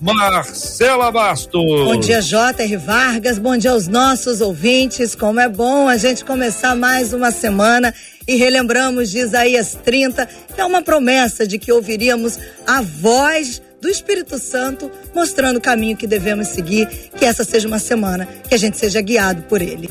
[0.00, 1.62] Marcela Bastos.
[1.62, 2.76] Bom dia, J.R.
[2.78, 3.38] Vargas.
[3.38, 5.14] Bom dia aos nossos ouvintes.
[5.14, 7.92] Como é bom a gente começar mais uma semana
[8.26, 13.88] e relembramos de Isaías 30, que é uma promessa de que ouviríamos a voz do
[13.88, 18.58] Espírito Santo, mostrando o caminho que devemos seguir, que essa seja uma semana que a
[18.58, 19.90] gente seja guiado por ele.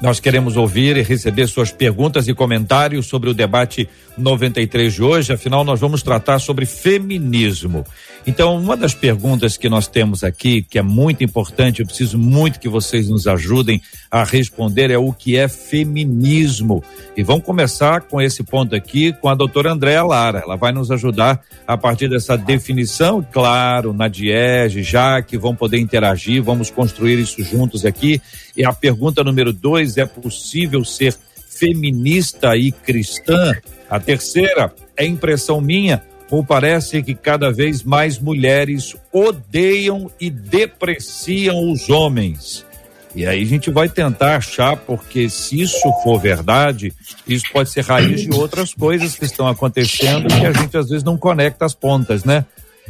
[0.00, 5.32] Nós queremos ouvir e receber suas perguntas e comentários sobre o debate 93 de hoje,
[5.32, 7.84] afinal, nós vamos tratar sobre feminismo.
[8.26, 12.60] Então, uma das perguntas que nós temos aqui, que é muito importante, eu preciso muito
[12.60, 16.82] que vocês nos ajudem a responder, é o que é feminismo.
[17.16, 20.40] E vamos começar com esse ponto aqui com a doutora Andréa Lara.
[20.40, 25.78] Ela vai nos ajudar a partir dessa definição, claro, na Diege, já que vão poder
[25.78, 28.20] interagir, vamos construir isso juntos aqui.
[28.58, 31.14] E a pergunta número dois: é possível ser
[31.48, 33.54] feminista e cristã?
[33.88, 41.72] A terceira é impressão minha ou parece que cada vez mais mulheres odeiam e depreciam
[41.72, 42.66] os homens.
[43.14, 46.92] E aí a gente vai tentar achar, porque se isso for verdade,
[47.26, 51.02] isso pode ser raiz de outras coisas que estão acontecendo que a gente às vezes
[51.02, 52.44] não conecta as pontas, né?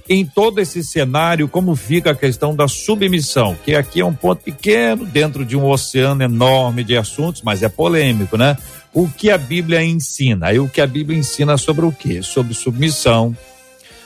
[0.09, 4.42] Em todo esse cenário, como fica a questão da submissão, que aqui é um ponto
[4.42, 8.56] pequeno dentro de um oceano enorme de assuntos, mas é polêmico, né?
[8.93, 10.52] o que a Bíblia ensina.
[10.52, 12.23] E o que a Bíblia ensina sobre o quê?
[12.23, 13.37] Sobre submissão,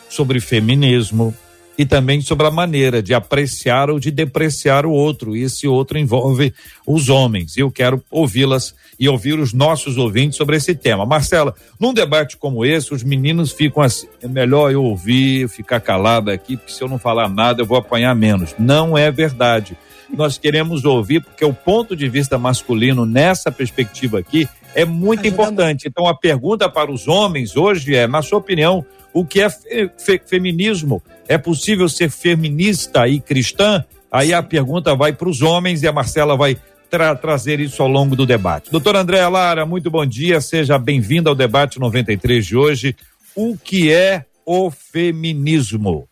[0.08, 1.34] sobre feminismo
[1.82, 5.37] e também sobre a maneira de apreciar ou de depreciar o outro.
[5.37, 6.55] E esse outro envolve
[6.87, 7.56] os homens.
[7.56, 11.05] E eu quero ouvi-las e ouvir os nossos ouvintes sobre esse tema.
[11.05, 16.31] Marcela, num debate como esse, os meninos ficam assim: é melhor eu ouvir, ficar calado
[16.31, 18.55] aqui, porque se eu não falar nada eu vou apanhar menos.
[18.56, 19.76] Não é verdade.
[20.08, 25.29] Nós queremos ouvir, porque o ponto de vista masculino nessa perspectiva aqui é muito Ajuda
[25.29, 25.84] importante.
[25.84, 25.88] Muito.
[25.88, 29.91] Então, a pergunta para os homens hoje é, na sua opinião, o que é fe
[29.99, 31.03] fe feminismo?
[31.29, 33.85] É possível ser feminista e cristã?
[34.11, 36.56] Aí a pergunta vai para os homens e a Marcela vai
[36.91, 38.70] tra trazer isso ao longo do debate.
[38.70, 42.94] Doutora Andréa Lara, muito bom dia, seja bem-vinda ao debate 93 de hoje.
[43.35, 46.06] O que é o feminismo?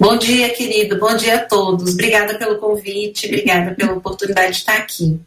[0.00, 0.98] Bom dia, querido.
[0.98, 1.92] Bom dia a todos.
[1.92, 5.20] Obrigada pelo convite, obrigada pela oportunidade de estar aqui.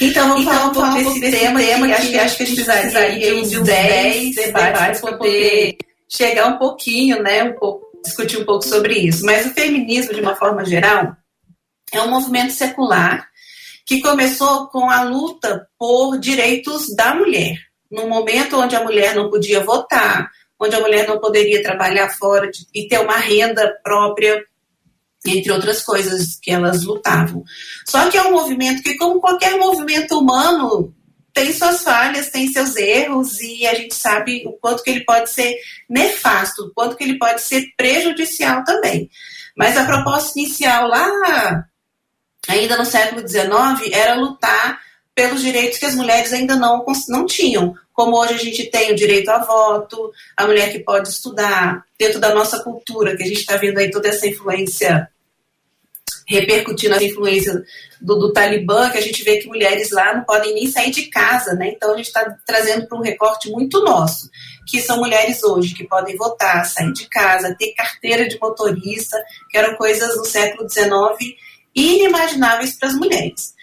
[0.00, 2.46] Então, vamos então, falar um pouco desse, desse tema, tema que, que acho que a
[2.46, 5.76] gente precisaria de uns 10 debates para poder
[6.10, 9.24] chegar um pouquinho, né, um pouco, discutir um pouco sobre isso.
[9.24, 11.16] Mas o feminismo, de uma forma geral,
[11.92, 13.28] é um movimento secular
[13.86, 17.56] que começou com a luta por direitos da mulher.
[17.90, 22.50] No momento onde a mulher não podia votar, onde a mulher não poderia trabalhar fora
[22.50, 24.44] de, e ter uma renda própria,
[25.26, 27.42] entre outras coisas que elas lutavam.
[27.86, 30.94] Só que é um movimento que, como qualquer movimento humano,
[31.40, 35.30] tem suas falhas, tem seus erros e a gente sabe o quanto que ele pode
[35.30, 35.56] ser
[35.88, 39.08] nefasto, o quanto que ele pode ser prejudicial também.
[39.56, 41.64] Mas a proposta inicial lá,
[42.46, 44.80] ainda no século XIX, era lutar
[45.14, 47.74] pelos direitos que as mulheres ainda não, não tinham.
[47.94, 52.20] Como hoje a gente tem o direito a voto, a mulher que pode estudar, dentro
[52.20, 55.08] da nossa cultura, que a gente está vendo aí toda essa influência
[56.30, 57.64] repercutindo a influência
[58.00, 61.06] do, do, Talibã, que a gente vê que mulheres lá não podem nem sair de
[61.06, 61.72] casa, né?
[61.74, 64.30] Então a gente está trazendo para um recorte muito nosso,
[64.66, 69.58] que são mulheres hoje que podem votar, sair de casa, ter carteira de motorista, que
[69.58, 71.34] eram coisas no século XIX
[71.74, 73.54] inimagináveis para as mulheres.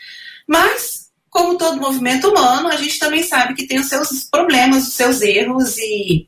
[0.45, 4.93] Mas como todo movimento humano, a gente também sabe que tem os seus problemas, os
[4.93, 6.27] seus erros e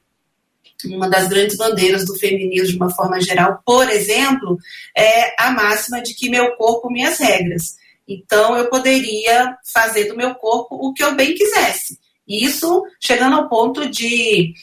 [0.85, 4.57] uma das grandes bandeiras do feminismo de uma forma geral, por exemplo,
[4.95, 7.77] é a máxima de que meu corpo, minhas regras.
[8.07, 11.99] Então, eu poderia fazer do meu corpo o que eu bem quisesse.
[12.27, 14.53] Isso chegando ao ponto de,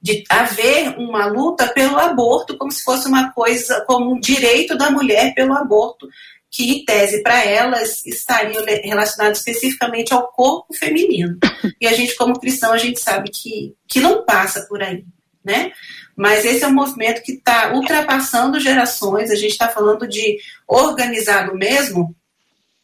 [0.00, 4.90] de haver uma luta pelo aborto, como se fosse uma coisa, como um direito da
[4.90, 6.08] mulher pelo aborto,
[6.50, 11.38] que, em tese, para elas, estariam relacionados especificamente ao corpo feminino.
[11.80, 15.04] E a gente, como cristão, a gente sabe que, que não passa por aí,
[15.44, 15.72] né?
[16.16, 21.54] Mas esse é um movimento que está ultrapassando gerações, a gente está falando de organizado
[21.54, 22.14] mesmo,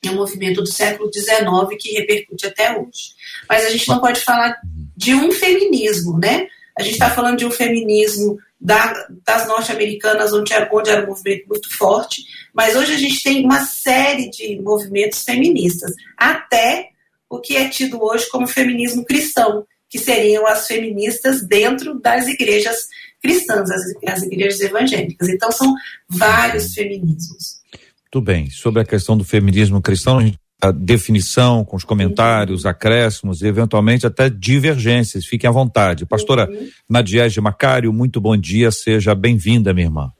[0.04, 3.14] é um movimento do século XIX que repercute até hoje.
[3.48, 4.56] Mas a gente não pode falar
[4.96, 6.46] de um feminismo, né?
[6.78, 11.46] A gente está falando de um feminismo da, das norte-americanas, onde, onde era um movimento
[11.48, 12.22] muito forte,
[12.54, 16.90] mas hoje a gente tem uma série de movimentos feministas, até
[17.28, 22.86] o que é tido hoje como feminismo cristão, que seriam as feministas dentro das igrejas
[23.22, 25.28] cristãs, as, as igrejas evangélicas.
[25.28, 25.74] Então são
[26.08, 27.60] vários feminismos.
[28.10, 28.50] Tudo bem.
[28.50, 30.22] Sobre a questão do feminismo cristão, a
[30.74, 32.70] definição, com os comentários, uhum.
[32.70, 35.26] acréscimos e eventualmente até divergências.
[35.26, 36.06] Fiquem à vontade.
[36.06, 36.68] Pastora uhum.
[36.88, 40.12] Nadiege Macário, muito bom dia, seja bem-vinda, minha irmã.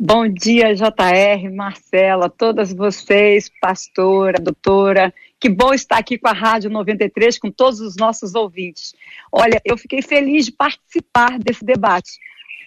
[0.00, 5.12] Bom dia, JR, Marcela, todas vocês, pastora, doutora.
[5.40, 8.94] Que bom estar aqui com a Rádio 93, com todos os nossos ouvintes.
[9.32, 12.12] Olha, eu fiquei feliz de participar desse debate.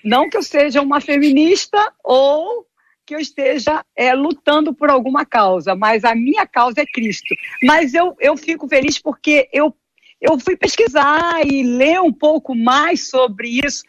[0.04, 2.66] Não que eu seja uma feminista ou
[3.06, 7.36] que eu esteja é, lutando por alguma causa, mas a minha causa é Cristo.
[7.64, 9.76] Mas eu, eu fico feliz porque eu,
[10.20, 13.84] eu fui pesquisar e ler um pouco mais sobre isso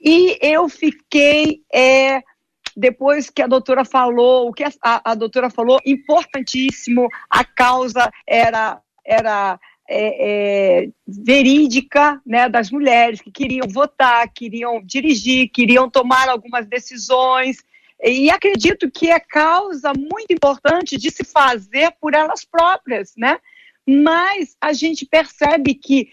[0.00, 1.62] e eu fiquei.
[1.72, 2.22] É,
[2.76, 8.78] depois que a doutora falou, o que a, a, doutora falou, importantíssimo, a causa era,
[9.02, 16.66] era é, é, verídica né, das mulheres que queriam votar, queriam dirigir, queriam tomar algumas
[16.66, 17.64] decisões.
[18.02, 23.38] E acredito que é causa muito importante de se fazer por elas próprias, né?
[23.86, 26.10] Mas a gente percebe que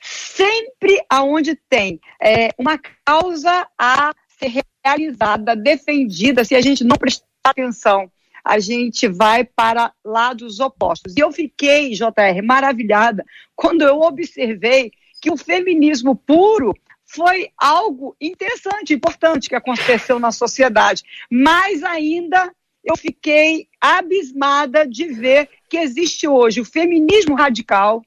[0.00, 7.26] sempre aonde tem é, uma causa a ser realizada, defendida, se a gente não prestar
[7.44, 8.10] atenção,
[8.44, 11.14] a gente vai para lados opostos.
[11.16, 13.24] E eu fiquei, JR, maravilhada
[13.56, 16.72] quando eu observei que o feminismo puro
[17.16, 21.02] foi algo interessante, importante que aconteceu na sociedade.
[21.30, 22.52] Mas ainda
[22.84, 28.02] eu fiquei abismada de ver que existe hoje o feminismo radical,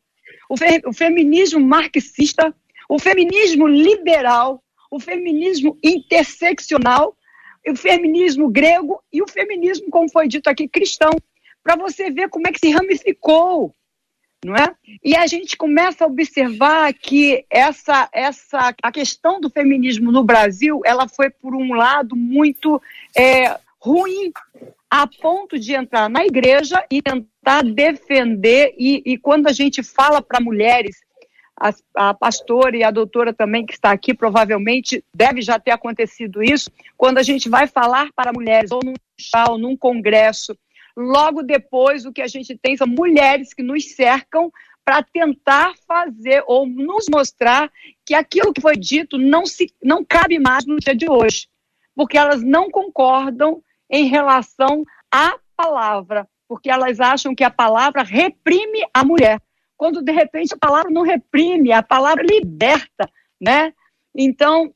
[0.48, 2.56] o, fe o feminismo marxista,
[2.88, 7.18] o feminismo liberal, o feminismo interseccional,
[7.68, 11.12] o feminismo grego e o feminismo, como foi dito aqui, cristão,
[11.64, 13.76] para você ver como é que se ramificou,
[14.44, 14.74] não é?
[15.04, 20.82] E a gente começa a observar que essa, essa, a questão do feminismo no Brasil,
[20.86, 22.82] ela foi por um lado muito
[23.16, 24.32] é, ruim,
[24.90, 30.22] a ponto de entrar na igreja e tentar defender, e, e quando a gente fala
[30.22, 30.98] para mulheres
[31.96, 36.72] a, pastora e a doutora também que está aqui, provavelmente deve já ter acontecido isso,
[36.98, 40.58] quando a gente vai falar para mulheres, ou num chá, ou num congresso,
[41.00, 44.52] logo depois o que a gente tem são mulheres que nos cercam
[44.84, 47.72] para tentar fazer ou nos mostrar
[48.06, 51.48] que aquilo que foi dito não, se, não cabe mais no dia de hoje,
[51.96, 58.84] porque elas não concordam em relação à palavra, porque elas acham que a palavra reprime
[58.94, 59.42] a mulher,
[59.78, 63.74] quando de repente a palavra não reprime, a palavra liberta, né?
[64.14, 64.74] Então,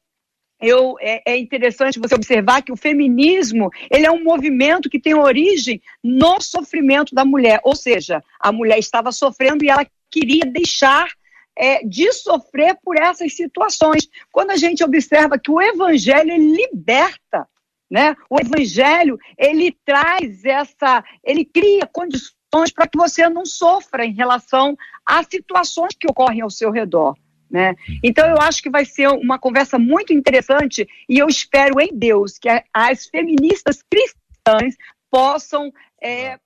[0.64, 5.14] eu, é, é, interessante você observar que o feminismo ele é um movimento que tem
[5.14, 11.10] origem no sofrimento da mulher, ou seja, a mulher estava sofrendo e ela queria deixar
[11.56, 14.10] é, de sofrer por essas situações.
[14.32, 17.46] Quando a gente observa que o evangelho liberta,
[17.92, 18.16] né?
[18.30, 24.78] O evangelho ele traz essa, ele cria condições para que você não sofra em relação
[25.06, 27.16] às situações que ocorrem ao seu redor.
[27.54, 27.76] Né?
[28.04, 32.40] Então, eu acho que vai ser uma conversa muito interessante e eu espero em Deus
[32.40, 34.76] que as feministas cristãs
[35.12, 35.72] possam.
[36.02, 36.40] É...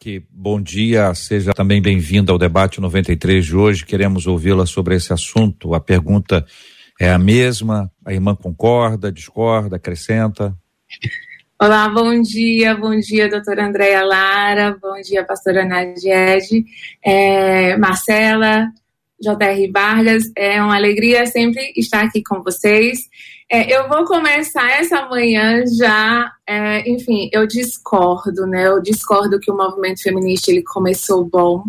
[0.00, 3.86] que bom dia, seja também bem-vinda ao debate 93 de hoje.
[3.86, 5.74] Queremos ouvi-la sobre esse assunto.
[5.74, 6.44] A pergunta
[7.00, 10.56] é a mesma, a irmã concorda, discorda, acrescenta?
[11.62, 16.66] Olá, bom dia, bom dia, doutora Andréia Lara, bom dia, pastora Nadiege,
[17.02, 18.68] é, Marcela,
[19.20, 19.70] J.R.
[19.70, 20.24] Vargas.
[20.36, 22.98] É uma alegria sempre estar aqui com vocês.
[23.50, 28.66] É, eu vou começar essa manhã já, é, enfim, eu discordo, né?
[28.66, 31.62] Eu discordo que o movimento feminista ele começou bom.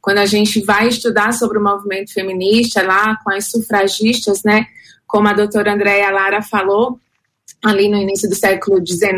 [0.00, 4.66] Quando a gente vai estudar sobre o movimento feminista lá com as sufragistas, né?
[5.06, 6.98] Como a doutora Andréa Lara falou,
[7.62, 9.10] ali no início do século XIX,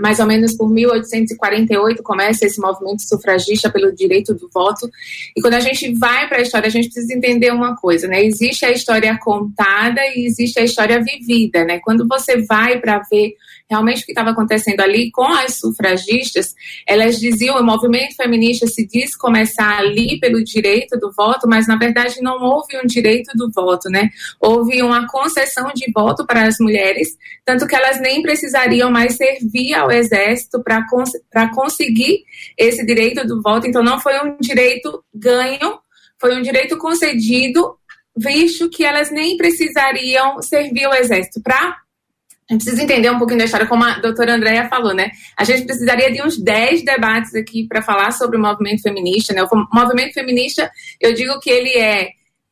[0.00, 4.90] mais ou menos por 1848 começa esse movimento sufragista pelo direito do voto.
[5.36, 8.24] E quando a gente vai para a história, a gente precisa entender uma coisa, né?
[8.24, 11.78] Existe a história contada e existe a história vivida, né?
[11.80, 13.34] Quando você vai para ver
[13.70, 16.54] realmente o que estava acontecendo ali com as sufragistas,
[16.86, 21.76] elas diziam, o movimento feminista se diz começar ali pelo direito do voto, mas na
[21.76, 24.08] verdade não houve um direito do voto, né?
[24.40, 29.74] Houve uma concessão de voto para as mulheres, tanto que elas nem precisariam mais servir
[29.74, 31.12] ao exército para cons
[31.54, 32.24] conseguir
[32.56, 33.66] esse direito do voto.
[33.66, 35.78] Então não foi um direito ganho,
[36.18, 37.76] foi um direito concedido,
[38.16, 41.76] visto que elas nem precisariam servir ao exército para
[42.48, 45.10] a gente precisa entender um pouquinho da história, como a doutora Andréia falou, né?
[45.36, 49.42] A gente precisaria de uns 10 debates aqui para falar sobre o movimento feminista, né?
[49.42, 52.10] O movimento feminista, eu digo que ele é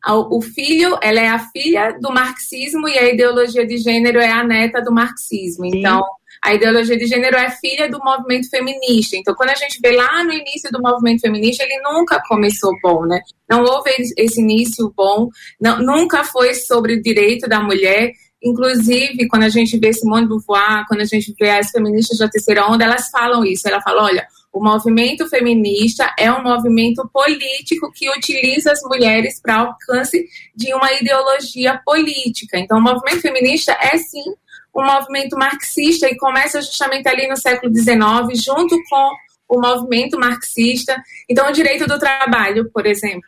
[0.08, 4.44] o filho, ela é a filha do marxismo e a ideologia de gênero é a
[4.44, 5.64] neta do marxismo.
[5.64, 6.00] Então,
[6.42, 9.16] a ideologia de gênero é filha do movimento feminista.
[9.16, 13.04] Então, quando a gente vê lá no início do movimento feminista, ele nunca começou bom,
[13.04, 13.20] né?
[13.50, 15.28] Não houve esse início bom,
[15.60, 18.12] não, nunca foi sobre o direito da mulher.
[18.42, 22.66] Inclusive, quando a gente vê Simone Beauvoir, quando a gente vê as feministas da terceira
[22.66, 23.66] onda, elas falam isso.
[23.66, 29.56] Ela fala, olha, o movimento feminista é um movimento político que utiliza as mulheres para
[29.56, 32.58] alcance de uma ideologia política.
[32.58, 34.24] Então, o movimento feminista é sim
[34.74, 37.98] um movimento marxista e começa justamente ali no século XIX,
[38.44, 39.10] junto com
[39.48, 40.96] o movimento marxista.
[41.28, 43.22] Então, o direito do trabalho, por exemplo.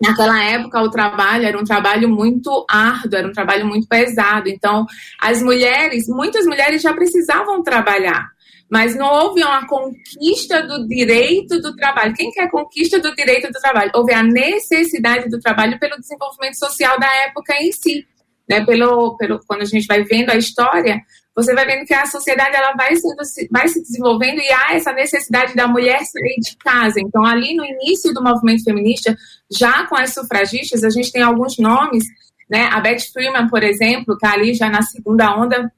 [0.00, 4.48] Naquela época, o trabalho era um trabalho muito árduo, era um trabalho muito pesado.
[4.48, 4.86] Então,
[5.20, 8.30] as mulheres, muitas mulheres já precisavam trabalhar,
[8.70, 12.14] mas não houve uma conquista do direito do trabalho.
[12.14, 13.90] Quem quer conquista do direito do trabalho?
[13.94, 18.06] Houve a necessidade do trabalho pelo desenvolvimento social da época em si.
[18.48, 18.64] Né?
[18.64, 20.98] Pelo, pelo, quando a gente vai vendo a história,
[21.34, 24.92] você vai vendo que a sociedade ela vai, sendo, vai se desenvolvendo e há essa
[24.92, 27.00] necessidade da mulher sair de casa.
[27.00, 29.16] Então, ali no início do movimento feminista,
[29.50, 32.04] já com as sufragistas, a gente tem alguns nomes,
[32.50, 32.68] né?
[32.72, 35.72] A Beth Freeman, por exemplo, está ali já na segunda onda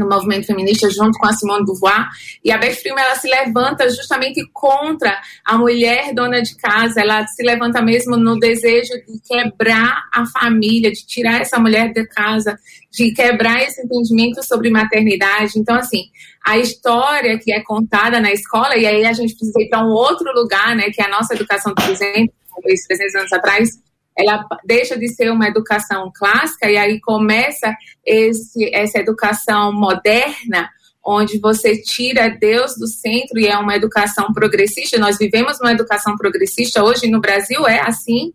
[0.00, 2.08] no movimento feminista junto com a Simone Beauvoir.
[2.44, 7.00] E a Beth Freeman ela se levanta justamente contra a mulher dona de casa.
[7.00, 12.06] Ela se levanta mesmo no desejo de quebrar a família de tirar essa mulher de
[12.06, 12.58] casa
[12.90, 15.52] de quebrar esse entendimento sobre maternidade.
[15.56, 16.04] Então assim
[16.44, 19.90] a história que é contada na escola e aí a gente precisa ir para um
[19.90, 23.78] outro lugar né que é a nossa educação exemplo 300 anos atrás
[24.16, 27.74] ela deixa de ser uma educação clássica e aí começa
[28.04, 30.68] esse, essa educação moderna,
[31.04, 34.98] onde você tira Deus do centro e é uma educação progressista.
[34.98, 38.32] Nós vivemos uma educação progressista hoje no Brasil, é assim,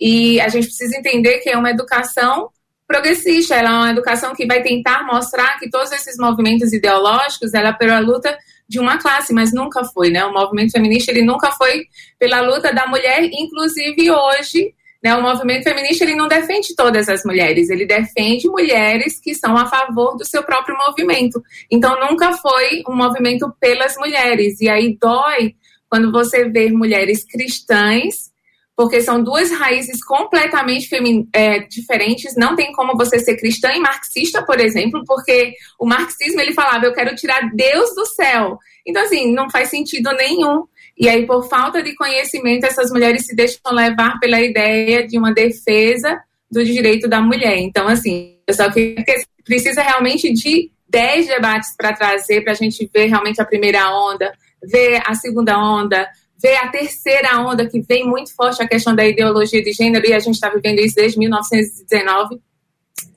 [0.00, 2.50] e a gente precisa entender que é uma educação
[2.86, 7.68] progressista, ela é uma educação que vai tentar mostrar que todos esses movimentos ideológicos, ela
[7.68, 10.24] é pela luta de uma classe, mas nunca foi, né?
[10.24, 11.86] O movimento feminista, ele nunca foi
[12.18, 15.14] pela luta da mulher, inclusive hoje, Né?
[15.14, 19.66] O movimento feminista ele não defende todas as mulheres, ele defende mulheres que são a
[19.66, 21.40] favor do seu próprio movimento.
[21.70, 24.60] Então nunca foi um movimento pelas mulheres.
[24.60, 25.54] E aí dói
[25.88, 28.28] quando você vê mulheres cristãs,
[28.76, 30.88] porque são duas raízes completamente
[31.32, 32.34] é, diferentes.
[32.36, 36.84] Não tem como você ser cristã e marxista, por exemplo, porque o marxismo ele falava
[36.84, 38.58] eu quero tirar Deus do céu.
[38.86, 40.64] Então assim não faz sentido nenhum.
[40.98, 45.32] E aí, por falta de conhecimento, essas mulheres se deixam levar pela ideia de uma
[45.32, 47.58] defesa do direito da mulher.
[47.58, 48.96] Então, assim, só que
[49.44, 54.32] precisa realmente de 10 debates para trazer, para a gente ver realmente a primeira onda,
[54.62, 56.08] ver a segunda onda,
[56.42, 60.12] ver a terceira onda, que vem muito forte a questão da ideologia de gênero, e
[60.12, 62.40] a gente está vivendo isso desde 1919.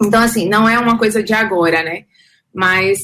[0.03, 2.03] Então, assim, não é uma coisa de agora, né?
[2.53, 2.99] Mas,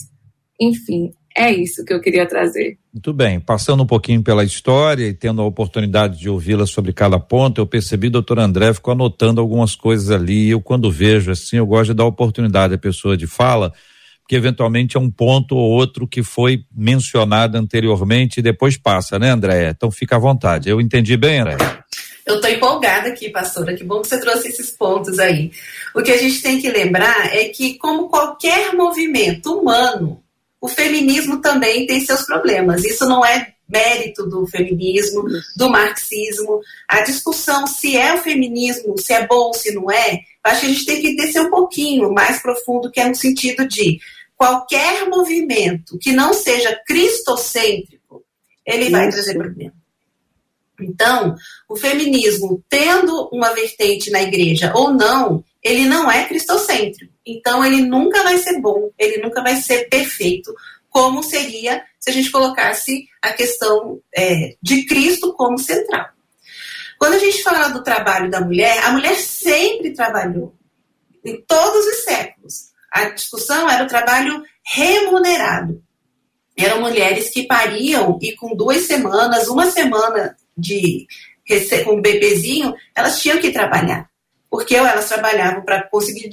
[0.60, 2.80] enfim, é isso que eu queria trazer.
[2.92, 3.40] Muito bem.
[3.40, 7.68] Passando um pouquinho pela história e tendo a oportunidade de ouvi-la sobre cada ponto, eu
[7.68, 10.50] percebi, doutor André, ficou anotando algumas coisas ali.
[10.50, 13.72] Eu, quando vejo assim, eu gosto de dar oportunidade à pessoa de fala,
[14.22, 19.30] porque eventualmente é um ponto ou outro que foi mencionado anteriormente e depois passa, né,
[19.30, 19.70] André?
[19.70, 20.70] Então fica à vontade.
[20.70, 21.58] Eu entendi bem, André?
[22.26, 23.76] Eu estou empolgada aqui, pastora.
[23.76, 25.52] Que bom que você trouxe esses pontos aí.
[25.96, 30.20] O que a gente tem que lembrar é que, como qualquer movimento humano,
[30.60, 32.84] o feminismo também tem seus problemas.
[32.84, 35.24] Isso não é mérito do feminismo,
[35.56, 36.62] do marxismo.
[36.88, 40.70] A discussão se é o feminismo, se é bom, se não é, acho que a
[40.70, 44.00] gente tem que descer um pouquinho mais profundo, que é no sentido de
[44.36, 48.24] qualquer movimento que não seja cristocêntrico,
[48.66, 48.92] ele Isso.
[48.92, 49.74] vai trazer problema.
[50.80, 51.36] Então,
[51.68, 57.17] o feminismo, tendo uma vertente na igreja ou não, ele não é cristocêntrico.
[57.28, 60.56] Então, ele nunca vai ser bom, ele nunca vai ser perfeito,
[60.90, 66.08] como seria se a gente colocasse a questão é, de Cristo como central.
[66.98, 70.56] Quando a gente fala do trabalho da mulher, a mulher sempre trabalhou,
[71.24, 72.72] em todos os séculos.
[72.90, 75.84] A discussão era o trabalho remunerado.
[76.58, 81.06] Eram mulheres que pariam e com duas semanas, uma semana de
[81.86, 84.10] com um bebezinho, elas tinham que trabalhar
[84.50, 86.30] porque ou elas trabalhavam para conseguir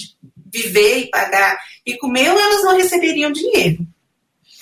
[0.54, 3.86] viver e pagar e comer, elas não receberiam dinheiro.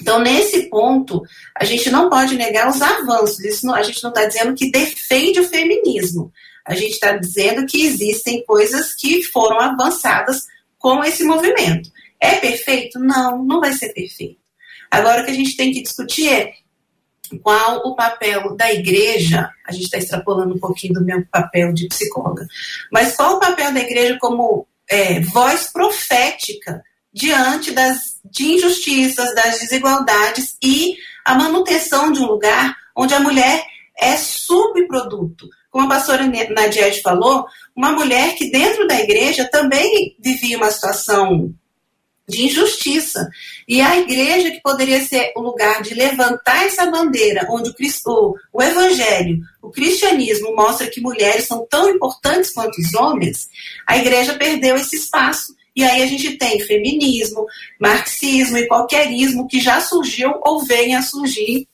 [0.00, 1.22] Então, nesse ponto,
[1.54, 3.38] a gente não pode negar os avanços.
[3.40, 6.32] Isso não, a gente não está dizendo que defende o feminismo.
[6.64, 10.46] A gente está dizendo que existem coisas que foram avançadas
[10.78, 11.90] com esse movimento.
[12.20, 12.98] É perfeito?
[12.98, 14.40] Não, não vai ser perfeito.
[14.90, 16.52] Agora, o que a gente tem que discutir é
[17.42, 21.88] qual o papel da igreja, a gente está extrapolando um pouquinho do meu papel de
[21.88, 22.46] psicóloga,
[22.90, 29.58] mas qual o papel da igreja como é, voz profética diante das de injustiças, das
[29.58, 33.64] desigualdades e a manutenção de um lugar onde a mulher
[33.98, 35.48] é subproduto.
[35.70, 41.54] Como a pastora Nadiette falou, uma mulher que dentro da igreja também vivia uma situação
[42.32, 43.28] de injustiça.
[43.68, 48.36] E a igreja, que poderia ser o lugar de levantar essa bandeira, onde o, Cristo,
[48.52, 53.48] o evangelho, o cristianismo mostra que mulheres são tão importantes quanto os homens,
[53.86, 55.54] a igreja perdeu esse espaço.
[55.74, 57.46] E aí a gente tem feminismo,
[57.80, 58.68] marxismo e
[59.48, 61.66] que já surgiu ou vem a surgir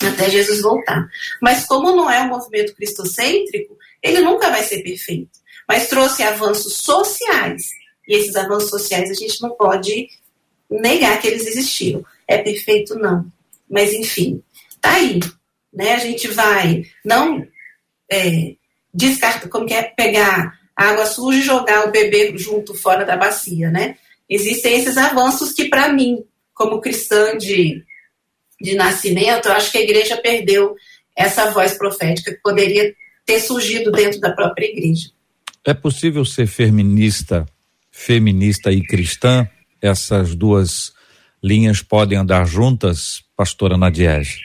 [0.00, 1.08] até Jesus voltar.
[1.42, 5.30] Mas como não é um movimento cristocêntrico, ele nunca vai ser perfeito.
[5.66, 7.64] Mas trouxe avanços sociais
[8.06, 10.08] e esses avanços sociais a gente não pode
[10.70, 12.04] negar que eles existiram.
[12.26, 12.98] É perfeito?
[12.98, 13.26] Não.
[13.68, 14.42] Mas, enfim,
[14.80, 15.20] tá aí.
[15.72, 15.94] Né?
[15.94, 17.46] A gente vai não
[18.10, 18.54] é,
[18.92, 23.70] descarta, como que é pegar água suja e jogar o bebê junto fora da bacia,
[23.70, 23.96] né?
[24.28, 27.82] Existem esses avanços que, para mim, como cristã de,
[28.60, 30.74] de nascimento, eu acho que a igreja perdeu
[31.16, 35.10] essa voz profética que poderia ter surgido dentro da própria igreja.
[35.64, 37.46] É possível ser feminista
[37.96, 39.48] feminista e cristã,
[39.80, 40.92] essas duas
[41.42, 44.40] linhas podem andar juntas, pastora Nadiege?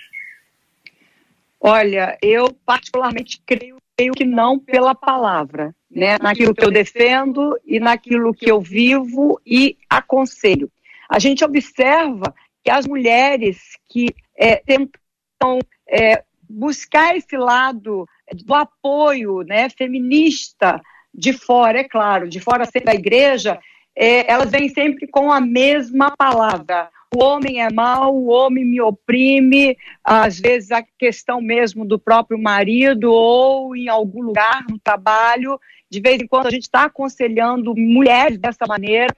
[1.60, 6.18] Olha, eu particularmente creio, creio que não pela palavra, né?
[6.20, 10.72] Naquilo que eu defendo e naquilo que eu vivo e aconselho.
[11.10, 12.34] A gente observa
[12.64, 13.60] que as mulheres
[13.90, 15.60] que é, tentam
[15.90, 18.08] é, buscar esse lado
[18.46, 20.82] do apoio né, feminista
[21.14, 23.60] de fora, é claro, de fora da igreja,
[23.96, 26.90] é, elas vêm sempre com a mesma palavra.
[27.14, 32.40] O homem é mau, o homem me oprime, às vezes a questão mesmo do próprio
[32.40, 35.60] marido ou em algum lugar no trabalho.
[35.90, 39.14] De vez em quando a gente está aconselhando mulheres dessa maneira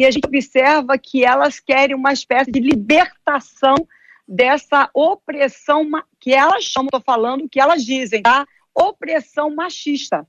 [0.00, 3.74] e a gente observa que elas querem uma espécie de libertação
[4.26, 8.46] dessa opressão que elas chamam, estou falando, que elas dizem, tá?
[8.74, 10.26] Opressão machista.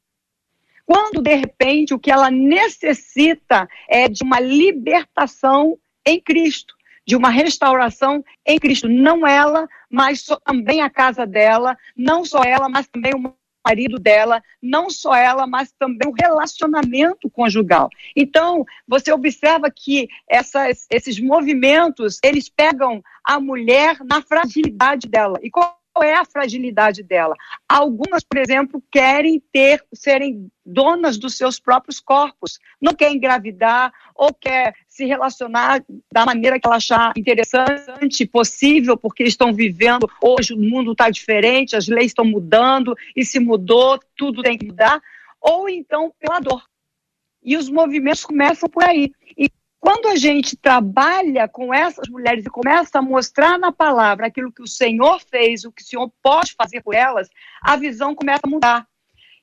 [0.87, 6.73] Quando de repente o que ela necessita é de uma libertação em Cristo,
[7.05, 12.69] de uma restauração em Cristo, não ela, mas também a casa dela, não só ela,
[12.69, 13.35] mas também o
[13.67, 17.89] marido dela, não só ela, mas também o relacionamento conjugal.
[18.15, 25.37] Então, você observa que essas, esses movimentos, eles pegam a mulher na fragilidade dela.
[25.43, 27.35] E qual é a fragilidade dela?
[27.67, 34.33] Algumas, por exemplo, querem ter, serem donas dos seus próprios corpos, não quer engravidar ou
[34.33, 40.57] quer se relacionar da maneira que ela achar interessante, possível, porque estão vivendo hoje o
[40.57, 45.01] mundo está diferente, as leis estão mudando e se mudou, tudo tem que mudar,
[45.39, 46.63] ou então pela dor.
[47.43, 49.11] E os movimentos começam por aí.
[49.37, 54.51] E quando a gente trabalha com essas mulheres e começa a mostrar na palavra aquilo
[54.51, 57.29] que o Senhor fez, o que o Senhor pode fazer por elas,
[57.61, 58.87] a visão começa a mudar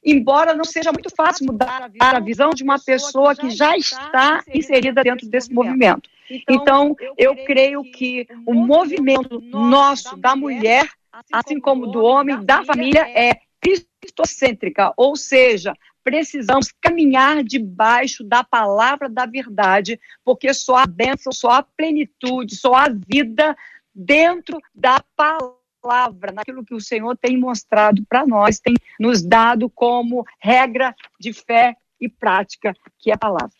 [0.04, 5.02] embora não seja muito fácil mudar a visão de uma pessoa que já está inserida
[5.02, 6.10] dentro desse movimento.
[6.48, 10.88] Então, eu creio que o movimento nosso, da mulher,
[11.32, 19.08] assim como do homem, da família, é cristocêntrica, ou seja, precisamos caminhar debaixo da palavra
[19.08, 23.56] da verdade, porque só há bênção, só há plenitude, só há vida
[23.94, 30.24] dentro da palavra naquilo que o Senhor tem mostrado para nós, tem nos dado como
[30.38, 33.56] regra de fé e prática, que é a palavra.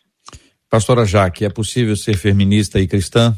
[0.69, 3.35] Pastora Jaque, é possível ser feminista e cristã?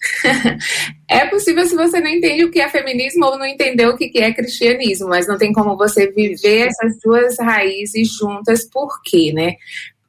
[1.08, 4.10] é possível se você não entende o que é feminismo ou não entendeu o que
[4.18, 9.56] é cristianismo, mas não tem como você viver essas duas raízes juntas, por quê, né?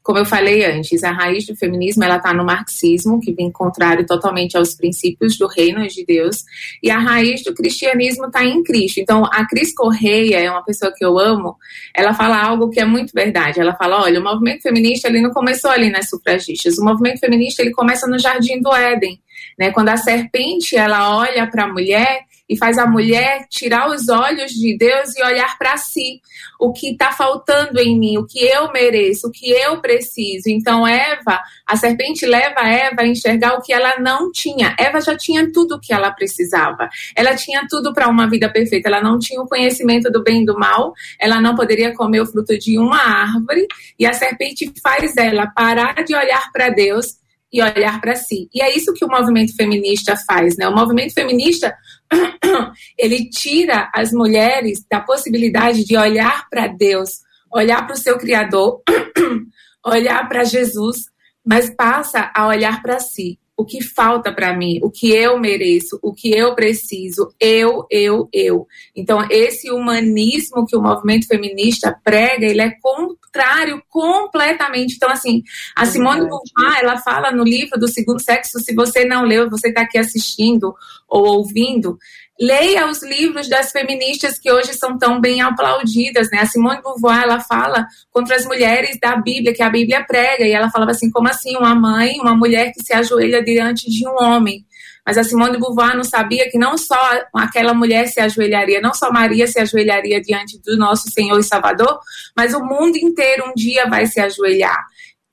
[0.03, 4.05] como eu falei antes, a raiz do feminismo ela está no marxismo, que vem contrário
[4.05, 6.43] totalmente aos princípios do reino de Deus,
[6.81, 8.99] e a raiz do cristianismo está em Cristo.
[8.99, 11.55] Então, a Cris Correia é uma pessoa que eu amo.
[11.95, 13.59] Ela fala algo que é muito verdade.
[13.59, 16.77] Ela fala, olha, o movimento feminista ele não começou ali nas sufragistas.
[16.79, 19.19] O movimento feminista ele começa no Jardim do Éden,
[19.57, 19.71] né?
[19.71, 24.51] Quando a serpente ela olha para a mulher e faz a mulher tirar os olhos
[24.51, 26.19] de Deus e olhar para si.
[26.59, 30.49] O que está faltando em mim, o que eu mereço, o que eu preciso.
[30.49, 34.75] Então, Eva, a serpente leva Eva a enxergar o que ela não tinha.
[34.77, 36.89] Eva já tinha tudo o que ela precisava.
[37.15, 38.89] Ela tinha tudo para uma vida perfeita.
[38.89, 40.93] Ela não tinha o conhecimento do bem e do mal.
[41.17, 43.65] Ela não poderia comer o fruto de uma árvore.
[43.97, 47.20] E a serpente faz ela parar de olhar para Deus
[47.51, 48.49] e olhar para si.
[48.53, 50.67] E é isso que o movimento feminista faz, né?
[50.67, 51.75] O movimento feminista
[52.97, 57.19] ele tira as mulheres da possibilidade de olhar para Deus,
[57.51, 58.81] olhar para o seu criador,
[59.85, 61.05] olhar para Jesus,
[61.45, 65.99] mas passa a olhar para si o que falta para mim, o que eu mereço,
[66.01, 68.67] o que eu preciso, eu, eu, eu.
[68.95, 74.95] Então, esse humanismo que o movimento feminista prega, ele é contrário completamente.
[74.95, 75.43] Então, assim,
[75.75, 79.67] a Simone Beauvoir, ela fala no livro do Segundo Sexo, se você não leu, você
[79.67, 80.73] está aqui assistindo
[81.07, 81.99] ou ouvindo,
[82.41, 86.39] leia os livros das feministas que hoje são tão bem aplaudidas, né?
[86.39, 90.51] A Simone Beauvoir, ela fala contra as mulheres da Bíblia, que a Bíblia prega, e
[90.51, 94.15] ela falava assim, como assim uma mãe, uma mulher que se ajoelha diante de um
[94.19, 94.65] homem?
[95.05, 96.99] Mas a Simone de Beauvoir não sabia que não só
[97.35, 101.99] aquela mulher se ajoelharia, não só Maria se ajoelharia diante do nosso Senhor e Salvador,
[102.35, 104.83] mas o mundo inteiro um dia vai se ajoelhar.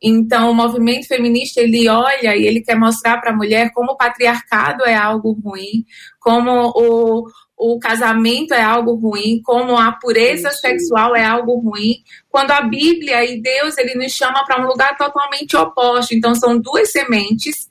[0.01, 3.97] Então, o movimento feminista ele olha e ele quer mostrar para a mulher como o
[3.97, 5.85] patriarcado é algo ruim,
[6.21, 11.97] como o, o casamento é algo ruim, como a pureza sexual é algo ruim,
[12.31, 16.15] quando a Bíblia e Deus ele nos chama para um lugar totalmente oposto.
[16.15, 17.69] Então, são duas sementes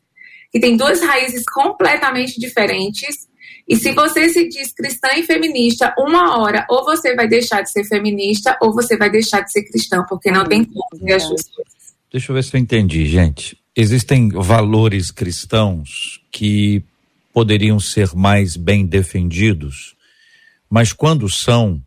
[0.52, 3.28] que têm duas raízes completamente diferentes.
[3.66, 7.72] E se você se diz cristã e feminista, uma hora ou você vai deixar de
[7.72, 11.28] ser feminista ou você vai deixar de ser cristã, porque não tem como ver as
[11.28, 11.87] duas coisas.
[12.12, 13.58] Deixa eu ver se eu entendi, gente.
[13.76, 16.82] Existem valores cristãos que
[17.34, 19.96] poderiam ser mais bem defendidos,
[20.70, 21.84] mas quando são,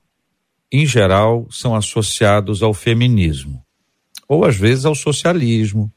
[0.71, 3.65] em geral, são associados ao feminismo,
[4.29, 5.91] ou às vezes ao socialismo,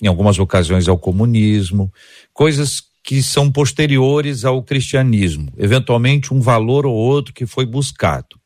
[0.00, 1.92] em algumas ocasiões ao comunismo,
[2.32, 8.38] coisas que são posteriores ao cristianismo, eventualmente um valor ou outro que foi buscado.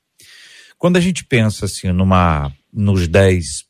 [0.79, 3.65] Quando a gente pensa assim numa nos dez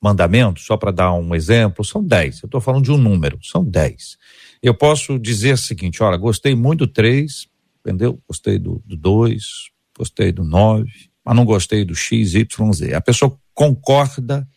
[0.00, 2.40] mandamentos, só para dar um exemplo, são dez.
[2.42, 4.16] Eu estou falando de um número, são dez.
[4.62, 7.48] Eu posso dizer o seguinte: olha, gostei muito do três,
[7.80, 8.20] entendeu?
[8.26, 12.94] Gostei do, do dois, gostei do nove, mas não gostei do X, Y, Z.
[12.94, 14.48] A pessoa concorda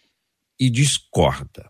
[0.59, 1.69] e discorda.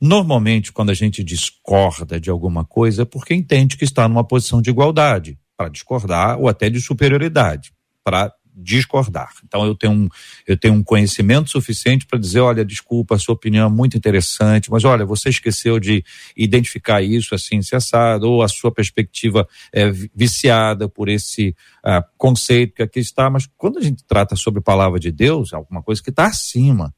[0.00, 4.60] Normalmente, quando a gente discorda de alguma coisa, é porque entende que está numa posição
[4.60, 9.32] de igualdade, para discordar ou até de superioridade, para discordar.
[9.44, 10.08] Então eu tenho um,
[10.46, 14.70] eu tenho um conhecimento suficiente para dizer, olha, desculpa, a sua opinião é muito interessante,
[14.70, 16.04] mas olha, você esqueceu de
[16.36, 22.82] identificar isso assim, cessado, ou a sua perspectiva é viciada por esse uh, conceito que
[22.82, 23.28] aqui está.
[23.28, 26.26] Mas quando a gente trata sobre a palavra de Deus, é alguma coisa que está
[26.26, 26.94] acima.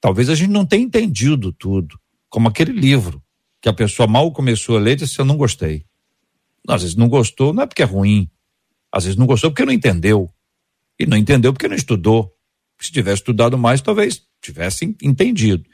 [0.00, 3.22] Talvez a gente não tenha entendido tudo, como aquele livro
[3.60, 5.84] que a pessoa mal começou a ler e disse, eu não gostei.
[6.66, 8.30] Às vezes não gostou, não é porque é ruim.
[8.92, 10.30] Às vezes não gostou porque não entendeu.
[11.00, 12.30] E não entendeu porque não estudou.
[12.78, 15.64] Se tivesse estudado mais, talvez tivesse entendido.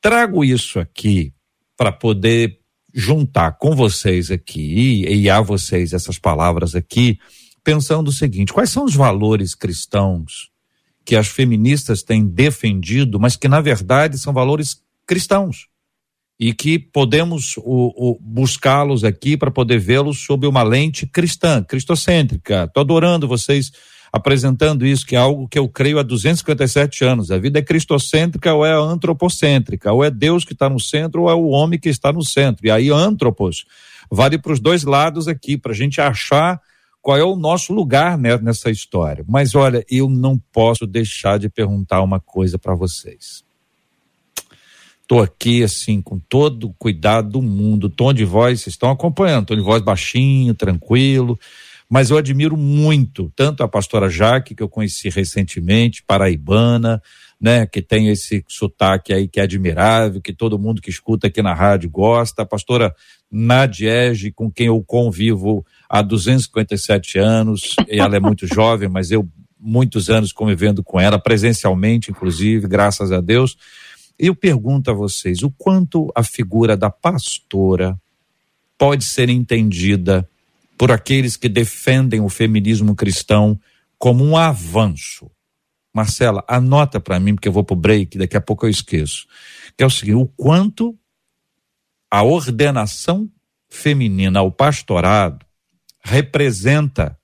[0.00, 1.34] Trago isso aqui
[1.76, 2.58] para poder
[2.94, 7.18] juntar com vocês aqui e a vocês essas palavras aqui,
[7.62, 10.50] pensando o seguinte: quais são os valores cristãos
[11.04, 15.68] que as feministas têm defendido, mas que na verdade são valores cristãos?
[16.38, 17.54] e que podemos
[18.20, 22.64] buscá-los aqui para poder vê-los sob uma lente cristã, cristocêntrica.
[22.64, 23.70] Estou adorando vocês
[24.14, 27.32] apresentando isso, que é algo que eu creio há 257 anos.
[27.32, 31.30] A vida é cristocêntrica ou é antropocêntrica, ou é Deus que está no centro ou
[31.30, 32.64] é o homem que está no centro.
[32.64, 33.66] E aí, antropos,
[34.08, 36.60] vale para os dois lados aqui, para a gente achar
[37.02, 39.24] qual é o nosso lugar né, nessa história.
[39.26, 43.42] Mas olha, eu não posso deixar de perguntar uma coisa para vocês.
[45.02, 47.90] Estou aqui, assim, com todo o cuidado do mundo.
[47.90, 49.46] Tom de voz, vocês estão acompanhando.
[49.46, 51.36] Tom de voz baixinho, tranquilo.
[51.94, 57.00] Mas eu admiro muito, tanto a pastora Jaque, que eu conheci recentemente, paraibana,
[57.40, 61.40] né, que tem esse sotaque aí que é admirável, que todo mundo que escuta aqui
[61.40, 62.42] na rádio gosta.
[62.42, 62.92] A pastora
[63.30, 67.76] Nadiege, com quem eu convivo há 257 anos.
[67.88, 73.20] Ela é muito jovem, mas eu muitos anos convivendo com ela, presencialmente, inclusive, graças a
[73.20, 73.56] Deus.
[74.18, 77.96] Eu pergunto a vocês o quanto a figura da pastora
[78.76, 80.28] pode ser entendida
[80.84, 83.58] por aqueles que defendem o feminismo cristão
[83.96, 85.30] como um avanço.
[85.94, 89.26] Marcela, anota para mim, porque eu vou para o break, daqui a pouco eu esqueço.
[89.78, 90.94] Que é o seguinte: o quanto
[92.10, 93.30] a ordenação
[93.66, 95.46] feminina ao pastorado
[96.02, 97.18] representa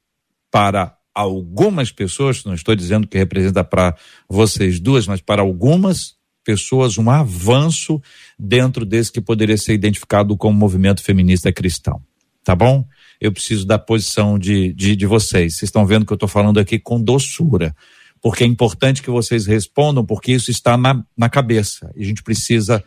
[0.50, 3.94] para algumas pessoas, não estou dizendo que representa para
[4.26, 8.00] vocês duas, mas para algumas pessoas um avanço
[8.38, 12.02] dentro desse que poderia ser identificado como movimento feminista cristão.
[12.42, 12.88] Tá bom?
[13.20, 15.54] Eu preciso da posição de, de, de vocês.
[15.54, 17.74] Vocês estão vendo que eu estou falando aqui com doçura,
[18.20, 21.90] porque é importante que vocês respondam, porque isso está na, na cabeça.
[21.94, 22.82] E a gente precisa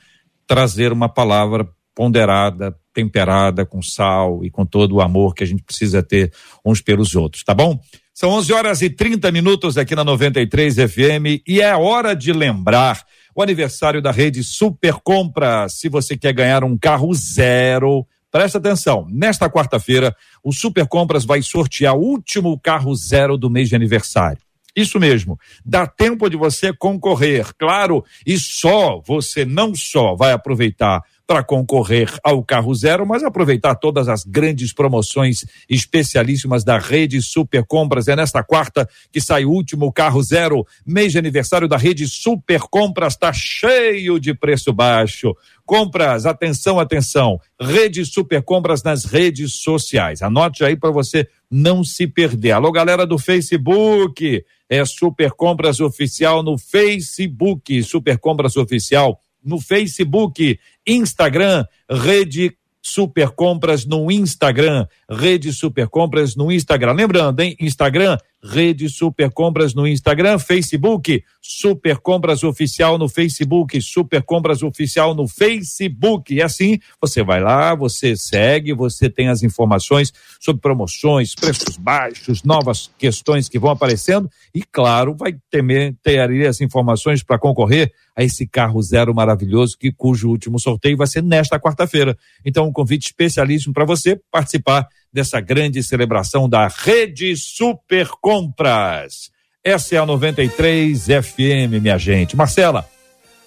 [0.47, 5.63] trazer uma palavra ponderada, temperada, com sal e com todo o amor que a gente
[5.63, 6.31] precisa ter
[6.65, 7.79] uns pelos outros, tá bom?
[8.13, 13.03] São 11 horas e 30 minutos aqui na 93 FM e é hora de lembrar
[13.35, 15.67] o aniversário da rede Super Compra.
[15.67, 19.07] Se você quer ganhar um carro zero, presta atenção.
[19.11, 24.41] Nesta quarta-feira, o Super Compras vai sortear o último carro zero do mês de aniversário.
[24.75, 31.03] Isso mesmo, dá tempo de você concorrer, claro, e só você não só vai aproveitar
[31.25, 37.65] para concorrer ao carro zero, mas aproveitar todas as grandes promoções especialíssimas da rede Super
[37.65, 38.07] Compras.
[38.07, 40.65] É nesta quarta que sai o último carro zero.
[40.85, 45.33] Mês de aniversário da rede Super Compras está cheio de preço baixo.
[45.65, 47.39] Compras, atenção, atenção.
[47.59, 50.21] Rede Super Compras nas redes sociais.
[50.21, 52.51] Anote aí para você não se perder.
[52.51, 54.43] Alô, galera do Facebook.
[54.69, 57.81] É Super Compras Oficial no Facebook.
[57.83, 66.51] Super Compras Oficial no Facebook, Instagram, Rede Super Compras no Instagram, Rede Super Compras no
[66.51, 66.95] Instagram.
[66.95, 67.55] Lembrando, hein?
[67.59, 75.15] Instagram, Rede Super Compras no Instagram, Facebook, Super Compras Oficial no Facebook, Super Compras Oficial
[75.15, 76.33] no Facebook.
[76.33, 82.43] E assim, você vai lá, você segue, você tem as informações sobre promoções, preços baixos,
[82.43, 88.45] novas questões que vão aparecendo e, claro, vai ter, as informações para concorrer a esse
[88.45, 92.17] carro zero maravilhoso que cujo último sorteio vai ser nesta quarta-feira.
[92.45, 99.31] Então, um convite especialíssimo para você participar dessa grande celebração da Rede Super Compras.
[99.63, 102.35] Essa é a 93 FM, minha gente.
[102.35, 102.89] Marcela,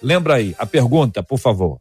[0.01, 1.79] lembra aí a pergunta, por favor.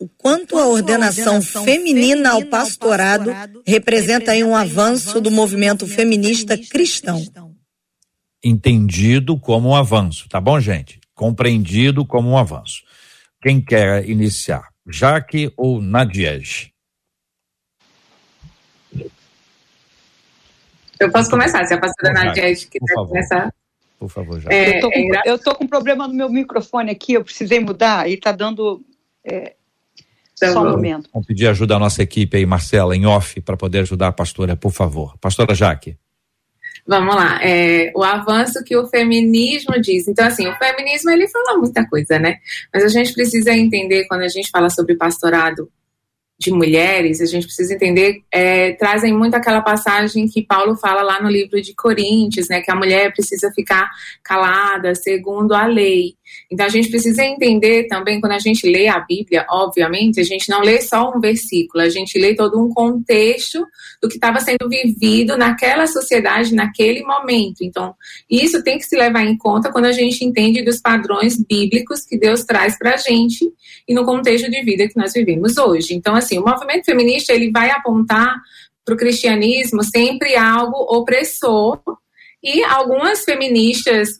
[0.00, 3.30] O quanto a ordenação feminina ao pastorado
[3.64, 7.24] representa aí um avanço do movimento feminista cristão?
[8.42, 10.98] Entendido como um avanço, tá bom, gente?
[11.14, 12.82] Compreendido como um avanço.
[13.40, 14.70] Quem quer iniciar?
[14.90, 16.71] Jaque ou Nadiege?
[21.02, 23.52] Eu posso começar, se a pastora Nadia quiser começar.
[23.98, 24.50] Por favor, já.
[24.50, 27.60] É, eu, tô com, é eu tô com problema no meu microfone aqui, eu precisei
[27.60, 28.84] mudar e tá dando.
[29.24, 29.54] É,
[30.38, 31.08] tá só um momento.
[31.12, 34.56] Vamos pedir ajuda à nossa equipe aí, Marcela, em off, para poder ajudar a pastora,
[34.56, 35.16] por favor.
[35.18, 35.96] Pastora Jaque.
[36.84, 40.08] Vamos lá, é, o avanço que o feminismo diz.
[40.08, 42.38] Então, assim, o feminismo ele fala muita coisa, né?
[42.74, 45.70] Mas a gente precisa entender quando a gente fala sobre pastorado
[46.42, 51.22] de mulheres, a gente precisa entender, é, trazem muito aquela passagem que Paulo fala lá
[51.22, 53.90] no livro de Coríntios, né, que a mulher precisa ficar
[54.22, 56.14] calada segundo a lei.
[56.50, 60.48] Então a gente precisa entender também, quando a gente lê a Bíblia, obviamente, a gente
[60.48, 63.66] não lê só um versículo, a gente lê todo um contexto
[64.00, 67.62] do que estava sendo vivido naquela sociedade, naquele momento.
[67.62, 67.94] Então,
[68.30, 72.18] isso tem que se levar em conta quando a gente entende dos padrões bíblicos que
[72.18, 73.50] Deus traz para a gente
[73.88, 75.94] e no contexto de vida que nós vivemos hoje.
[75.94, 78.36] Então, assim, o movimento feminista ele vai apontar
[78.84, 81.80] para o cristianismo sempre algo opressor
[82.42, 84.18] e algumas feministas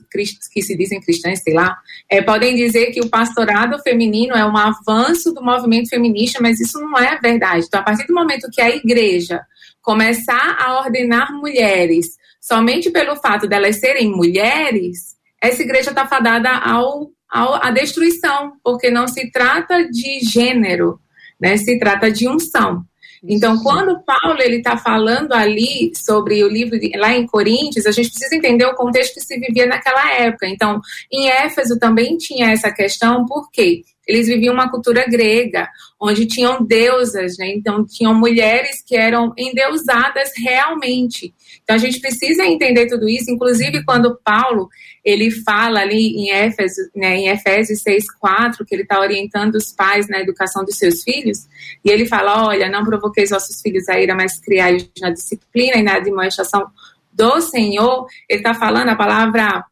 [0.52, 1.76] que se dizem cristãs, sei lá,
[2.08, 6.78] é, podem dizer que o pastorado feminino é um avanço do movimento feminista, mas isso
[6.80, 7.66] não é verdade.
[7.66, 9.40] Então, a partir do momento que a igreja
[9.80, 17.10] começar a ordenar mulheres somente pelo fato delas serem mulheres, essa igreja está fadada ao,
[17.28, 21.00] ao, à destruição, porque não se trata de gênero,
[21.40, 21.56] né?
[21.56, 22.84] se trata de unção.
[23.24, 27.92] Então, quando Paulo ele está falando ali sobre o livro de, lá em Coríntios, a
[27.92, 30.48] gente precisa entender o contexto que se vivia naquela época.
[30.48, 30.80] Então,
[31.10, 33.82] em Éfeso também tinha essa questão, por quê?
[34.06, 35.68] Eles viviam uma cultura grega,
[36.00, 37.52] onde tinham deusas, né?
[37.54, 41.34] Então, tinham mulheres que eram endeusadas realmente.
[41.62, 44.68] Então, a gente precisa entender tudo isso, inclusive quando Paulo
[45.04, 50.08] ele fala ali em Éfeso, né, em Efésios 6,4, que ele está orientando os pais
[50.08, 51.48] na educação dos seus filhos,
[51.84, 55.82] e ele fala: olha, não provoqueis vossos filhos a ira, mas criai na disciplina e
[55.82, 56.66] na demonstração
[57.12, 58.06] do Senhor.
[58.28, 59.64] Ele está falando a palavra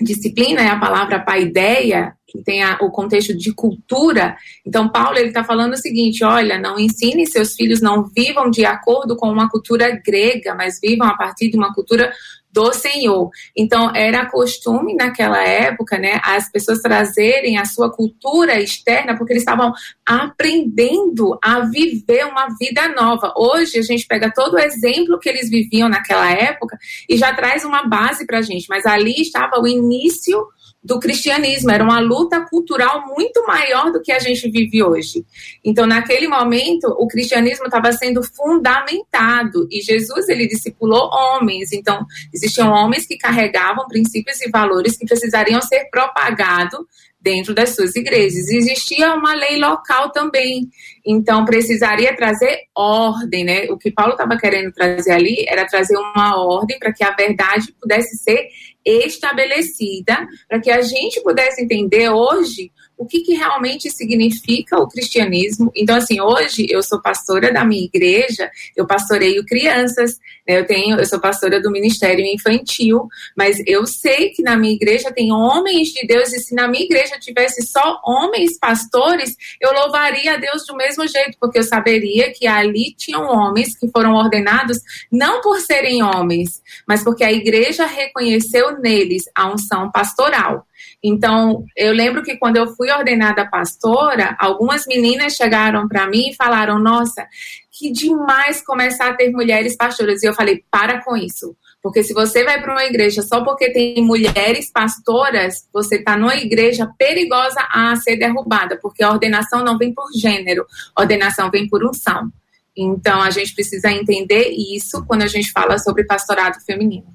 [0.00, 4.36] disciplina é a palavra paideia, que tem a, o contexto de cultura.
[4.66, 8.64] Então, Paulo ele está falando o seguinte: olha, não ensine seus filhos, não vivam de
[8.64, 12.12] acordo com uma cultura grega, mas vivam a partir de uma cultura
[12.56, 13.28] do Senhor.
[13.54, 19.42] Então, era costume naquela época, né, as pessoas trazerem a sua cultura externa, porque eles
[19.42, 19.74] estavam
[20.06, 23.34] aprendendo a viver uma vida nova.
[23.36, 27.62] Hoje, a gente pega todo o exemplo que eles viviam naquela época e já traz
[27.62, 30.42] uma base para a gente, mas ali estava o início
[30.86, 35.24] do cristianismo, era uma luta cultural muito maior do que a gente vive hoje.
[35.64, 41.72] Então, naquele momento, o cristianismo estava sendo fundamentado e Jesus ele discipulou homens.
[41.72, 46.80] Então, existiam homens que carregavam princípios e valores que precisariam ser propagados
[47.20, 48.48] dentro das suas igrejas.
[48.48, 50.68] Existia uma lei local também,
[51.04, 53.66] então precisaria trazer ordem, né?
[53.70, 57.74] O que Paulo estava querendo trazer ali era trazer uma ordem para que a verdade
[57.80, 58.46] pudesse ser
[58.86, 65.70] estabelecida, para que a gente pudesse entender hoje o que, que, realmente significa o cristianismo.
[65.74, 70.98] Então, assim, hoje eu sou pastora da minha igreja, eu pastoreio crianças, né, eu tenho,
[70.98, 73.06] eu sou pastora do Ministério Infantil,
[73.36, 76.84] mas eu sei que na minha igreja tem homens de Deus, e se na minha
[76.84, 82.32] igreja tivesse só homens pastores, eu louvaria a Deus do mesmo jeito, porque eu saberia
[82.32, 84.78] que ali tinham homens que foram ordenados
[85.12, 90.66] não por serem homens, mas porque a igreja reconheceu neles a unção pastoral.
[91.02, 96.34] Então, eu lembro que quando eu fui ordenada pastora, algumas meninas chegaram para mim e
[96.34, 97.26] falaram: Nossa,
[97.70, 100.22] que demais começar a ter mulheres pastoras.
[100.22, 101.56] E eu falei: Para com isso.
[101.82, 106.34] Porque se você vai para uma igreja só porque tem mulheres pastoras, você está numa
[106.34, 111.68] igreja perigosa a ser derrubada, porque a ordenação não vem por gênero, a ordenação vem
[111.68, 112.32] por unção.
[112.76, 117.06] Então, a gente precisa entender isso quando a gente fala sobre pastorado feminino.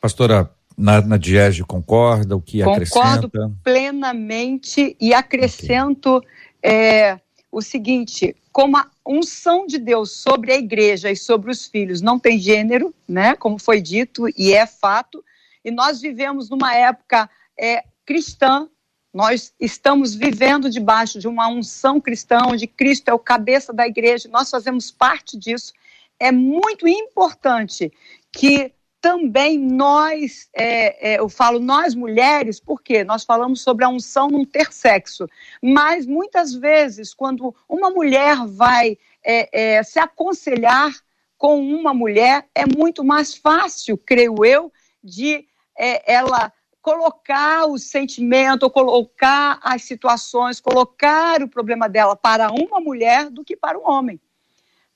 [0.00, 2.36] Pastora, na, na Diege concorda?
[2.36, 3.28] O que Concordo acrescenta?
[3.28, 6.30] Concordo plenamente e acrescento okay.
[6.62, 12.00] é, o seguinte: como a unção de Deus sobre a igreja e sobre os filhos
[12.00, 13.34] não tem gênero, né?
[13.34, 15.24] Como foi dito e é fato,
[15.64, 18.68] e nós vivemos numa época é, cristã.
[19.12, 24.28] Nós estamos vivendo debaixo de uma unção cristã, onde Cristo é o cabeça da igreja,
[24.28, 25.72] nós fazemos parte disso.
[26.20, 27.90] É muito importante
[28.30, 28.72] que
[29.06, 34.44] também nós, é, é, eu falo nós mulheres, porque nós falamos sobre a unção não
[34.44, 35.28] ter sexo,
[35.62, 40.92] mas muitas vezes, quando uma mulher vai é, é, se aconselhar
[41.38, 44.72] com uma mulher, é muito mais fácil, creio eu,
[45.04, 45.46] de
[45.78, 46.52] é, ela
[46.82, 53.56] colocar o sentimento, colocar as situações, colocar o problema dela para uma mulher do que
[53.56, 54.20] para um homem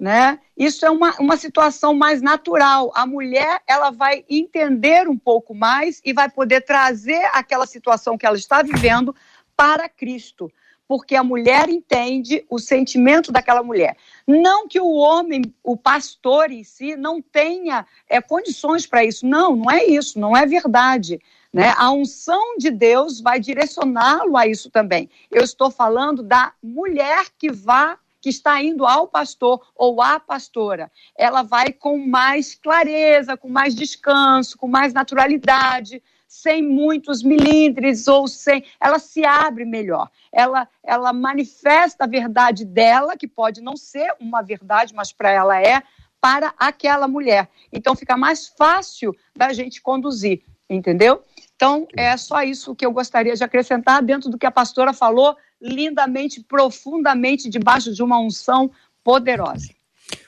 [0.01, 0.39] né?
[0.57, 2.91] Isso é uma, uma situação mais natural.
[2.95, 8.25] A mulher, ela vai entender um pouco mais e vai poder trazer aquela situação que
[8.25, 9.15] ela está vivendo
[9.55, 10.51] para Cristo.
[10.89, 13.97] porque a mulher entende o sentimento daquela mulher.
[14.27, 19.25] Não que o homem, o pastor em si, não tenha é, condições para isso.
[19.25, 21.21] Não, não é isso, não é verdade.
[21.53, 21.73] Né?
[21.77, 25.09] A unção de Deus vai direcioná-lo a isso também.
[25.31, 30.91] Eu estou falando da mulher que vá que está indo ao pastor ou à pastora,
[31.17, 38.29] ela vai com mais clareza, com mais descanso, com mais naturalidade, sem muitos milímetros ou
[38.29, 38.65] sem.
[38.81, 40.09] Ela se abre melhor.
[40.33, 45.61] Ela, ela manifesta a verdade dela, que pode não ser uma verdade, mas para ela
[45.61, 45.83] é,
[46.21, 47.49] para aquela mulher.
[47.73, 51.23] Então fica mais fácil da gente conduzir, entendeu?
[51.57, 55.37] Então é só isso que eu gostaria de acrescentar dentro do que a pastora falou,
[55.61, 58.71] lindamente, profundamente, debaixo de uma unção
[59.05, 59.69] poderosa.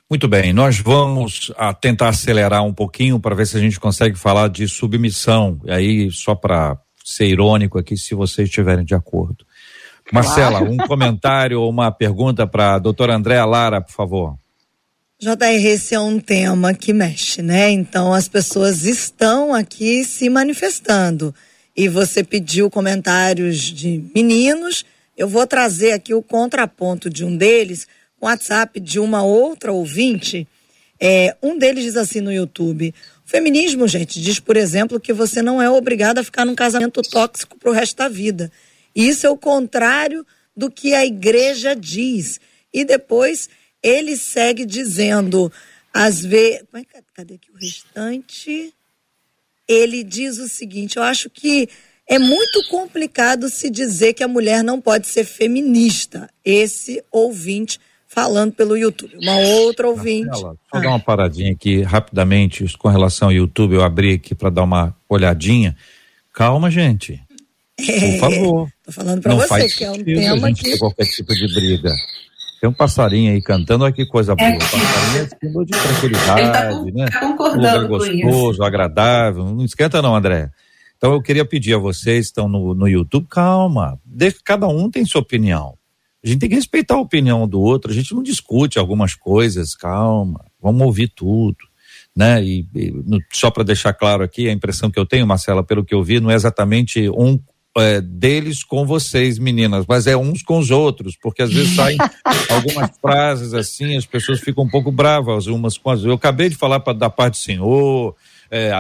[0.09, 3.81] Muito bem, nós vamos a ah, tentar acelerar um pouquinho para ver se a gente
[3.81, 5.59] consegue falar de submissão.
[5.65, 9.47] E aí, só para ser irônico aqui, se vocês estiverem de acordo.
[10.13, 14.37] Marcela, um comentário ou uma pergunta para a doutora Andréa Lara, por favor.
[15.19, 17.71] JR, esse é um tema que mexe, né?
[17.71, 21.35] Então as pessoas estão aqui se manifestando.
[21.77, 24.85] E você pediu comentários de meninos.
[25.17, 27.87] Eu vou trazer aqui o contraponto de um deles,
[28.21, 30.47] WhatsApp de uma outra ouvinte.
[30.99, 32.95] É, um deles diz assim no YouTube:
[33.27, 37.03] o feminismo, gente, diz, por exemplo, que você não é obrigado a ficar num casamento
[37.03, 38.51] tóxico pro resto da vida.
[38.95, 42.41] E isso é o contrário do que a igreja diz.
[42.73, 43.49] E depois
[43.83, 45.53] ele segue dizendo,
[45.93, 46.65] às vezes.
[46.73, 48.73] É cadê aqui o restante?
[49.67, 51.69] Ele diz o seguinte: eu acho que
[52.15, 56.29] é muito complicado se dizer que a mulher não pode ser feminista.
[56.45, 59.17] Esse ouvinte falando pelo YouTube.
[59.23, 60.27] Uma outra ouvinte.
[60.27, 60.81] Marcela, só ah.
[60.81, 63.75] dar uma paradinha aqui rapidamente com relação ao YouTube.
[63.75, 65.75] Eu abri aqui para dar uma olhadinha.
[66.33, 67.21] Calma, gente.
[67.77, 68.69] Por favor.
[68.85, 70.79] Tô falando para você que é um tema a gente que...
[70.79, 71.91] qualquer tipo de briga.
[72.61, 74.49] Tem um passarinho aí cantando, olha que coisa boa.
[74.49, 74.59] É.
[74.59, 77.07] Passarinho é símbolo de tranquilidade, tá com, né?
[77.07, 79.45] Tá concordando um lugar gostoso, agradável.
[79.47, 80.51] Não esquenta não, André.
[81.03, 83.99] Então eu queria pedir a vocês que estão no, no YouTube, calma.
[84.05, 85.77] Deixa, cada um tem sua opinião.
[86.25, 89.75] A gente tem que respeitar a opinião do outro, a gente não discute algumas coisas,
[89.75, 91.59] calma, vamos ouvir tudo.
[92.15, 92.45] Né?
[92.45, 92.95] E, e
[93.33, 96.21] só para deixar claro aqui, a impressão que eu tenho, Marcela, pelo que eu vi,
[96.21, 97.37] não é exatamente um
[97.79, 101.99] é, deles com vocês, meninas, mas é uns com os outros, porque às vezes saem
[102.49, 106.11] algumas frases assim, as pessoas ficam um pouco bravas umas com as outras.
[106.11, 108.15] Eu acabei de falar pra, da parte do Senhor,
[108.53, 108.71] é,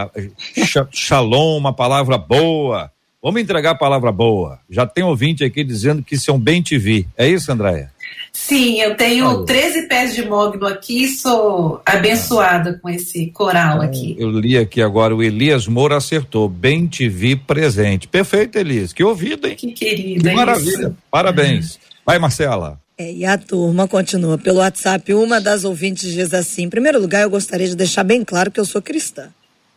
[0.93, 2.93] shalom, uma palavra boa.
[3.23, 4.59] Vamos entregar a palavra boa.
[4.69, 7.09] Já tem ouvinte aqui dizendo que isso é um bem te vi.
[7.17, 7.91] É isso, Andréia?
[8.33, 9.45] Sim, eu tenho Falou.
[9.45, 14.17] 13 pés de mogno aqui sou abençoada com esse coral então, aqui.
[14.19, 16.49] Eu li aqui agora, o Elias Moura acertou.
[16.49, 18.09] Bem te vi presente.
[18.09, 18.93] Perfeito, Elias.
[18.93, 19.55] Que ouvido, hein?
[19.55, 20.29] Que querida.
[20.29, 20.89] Que maravilha.
[20.89, 20.97] Isso.
[21.11, 21.79] Parabéns.
[22.05, 22.79] Vai, Marcela.
[22.99, 25.15] É, e a turma continua pelo WhatsApp.
[25.15, 28.61] Uma das ouvintes diz assim: em primeiro lugar, eu gostaria de deixar bem claro que
[28.61, 29.31] eu sou cristã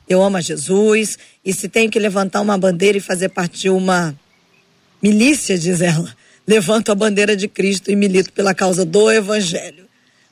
[0.07, 3.69] eu amo a Jesus, e se tenho que levantar uma bandeira e fazer parte de
[3.69, 4.15] uma
[5.01, 6.15] milícia, diz ela,
[6.47, 9.85] levanto a bandeira de Cristo e milito pela causa do Evangelho.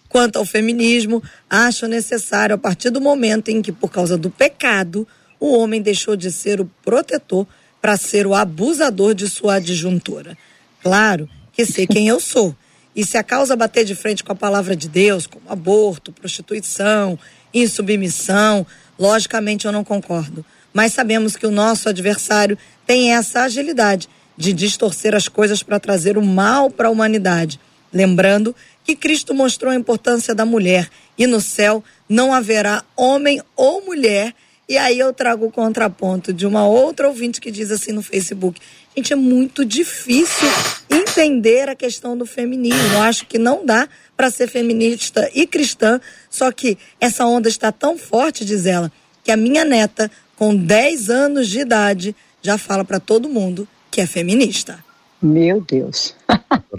[0.07, 5.07] Quanto ao feminismo, acho necessário, a partir do momento em que, por causa do pecado,
[5.39, 7.47] o homem deixou de ser o protetor
[7.81, 10.37] para ser o abusador de sua adjuntora.
[10.81, 12.55] Claro que sei quem eu sou.
[12.95, 17.17] E se a causa bater de frente com a palavra de Deus, como aborto, prostituição,
[17.53, 18.65] insubmissão,
[18.97, 25.15] Logicamente eu não concordo, mas sabemos que o nosso adversário tem essa agilidade de distorcer
[25.15, 27.59] as coisas para trazer o mal para a humanidade.
[27.91, 33.85] Lembrando que Cristo mostrou a importância da mulher e no céu não haverá homem ou
[33.85, 34.33] mulher.
[34.67, 38.59] E aí eu trago o contraponto de uma outra ouvinte que diz assim no Facebook:
[38.95, 40.47] gente, é muito difícil
[40.89, 42.93] entender a questão do feminismo.
[42.93, 45.99] Eu acho que não dá para ser feminista e cristã,
[46.29, 48.91] só que essa onda está tão forte, diz ela,
[49.23, 54.01] que a minha neta, com 10 anos de idade, já fala para todo mundo que
[54.01, 54.83] é feminista.
[55.21, 56.15] Meu Deus.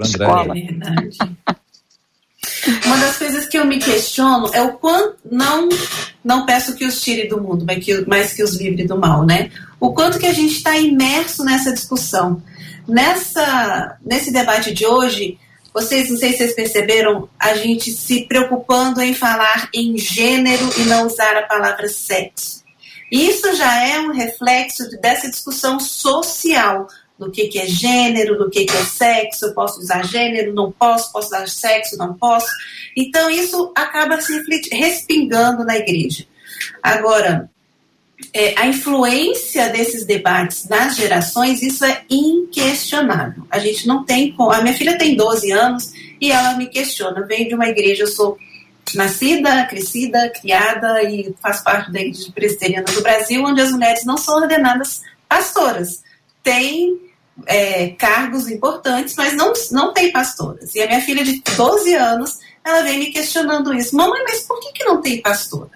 [0.02, 0.56] Escola.
[0.56, 1.18] É verdade.
[2.84, 5.68] Uma das coisas que eu me questiono é o quanto não
[6.22, 9.24] não peço que os tire do mundo, mas que, mas que os livre do mal,
[9.24, 9.50] né?
[9.78, 12.42] O quanto que a gente está imerso nessa discussão.
[12.86, 15.38] Nessa, nesse debate de hoje,
[15.74, 20.82] vocês, não sei se vocês perceberam, a gente se preocupando em falar em gênero e
[20.82, 22.62] não usar a palavra sexo.
[23.10, 26.86] Isso já é um reflexo dessa discussão social
[27.18, 30.70] do que, que é gênero, do que, que é sexo, eu posso usar gênero, não
[30.70, 32.48] posso, posso usar sexo, não posso.
[32.96, 34.40] Então, isso acaba se
[34.72, 36.24] respingando na igreja.
[36.82, 37.50] Agora,
[38.32, 43.46] é, a influência desses debates nas gerações, isso é inquestionável.
[43.50, 44.52] A gente não tem como.
[44.52, 47.26] A minha filha tem 12 anos e ela me questiona.
[47.26, 48.38] Venho de uma igreja, eu sou
[48.94, 54.16] nascida, crescida, criada e faço parte da igreja presbiteriana do Brasil, onde as mulheres não
[54.16, 56.02] são ordenadas pastoras.
[56.42, 57.00] Tem
[57.46, 60.74] é, cargos importantes, mas não, não tem pastoras.
[60.74, 63.96] E a minha filha de 12 anos, ela vem me questionando isso.
[63.96, 65.73] Mamãe, mas por que, que não tem pastora?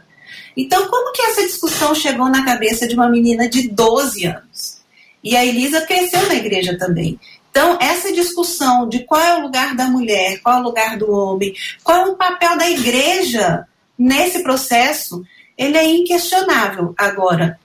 [0.60, 4.78] Então, como que essa discussão chegou na cabeça de uma menina de 12 anos?
[5.22, 7.16] E a Elisa cresceu na igreja também.
[7.48, 11.12] Então, essa discussão de qual é o lugar da mulher, qual é o lugar do
[11.12, 11.54] homem,
[11.84, 15.24] qual é o papel da igreja nesse processo,
[15.56, 16.92] ele é inquestionável.
[16.98, 17.56] Agora,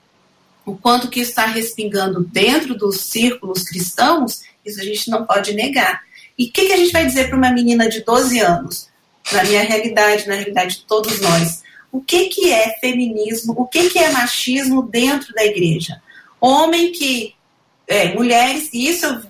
[0.63, 6.03] o quanto que está respingando dentro dos círculos cristãos, isso a gente não pode negar.
[6.37, 8.87] E o que, que, a gente vai dizer para uma menina de 12 anos?
[9.31, 11.63] Na minha realidade, na realidade de todos nós.
[11.93, 13.53] O que, que é feminismo?
[13.55, 16.01] O que, que é machismo dentro da igreja?
[16.41, 17.35] Homem que.
[17.87, 19.21] É, mulheres, e isso eu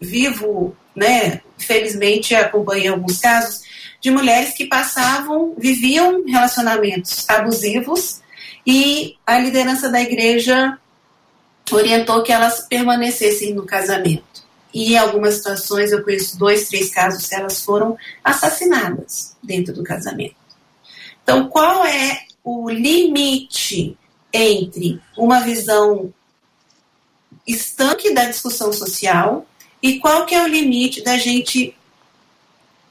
[0.00, 1.40] vivo, né?
[1.58, 3.62] Felizmente acompanhei alguns casos
[4.00, 8.20] de mulheres que passavam, viviam relacionamentos abusivos
[8.64, 10.78] e a liderança da igreja
[11.72, 14.44] orientou que elas permanecessem no casamento.
[14.72, 20.41] E em algumas situações, eu conheço dois, três casos elas foram assassinadas dentro do casamento.
[21.22, 23.96] Então, qual é o limite
[24.32, 26.12] entre uma visão
[27.46, 29.46] estanque da discussão social
[29.82, 31.76] e qual que é o limite da gente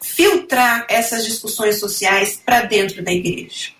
[0.01, 3.71] filtrar essas discussões sociais para dentro da igreja?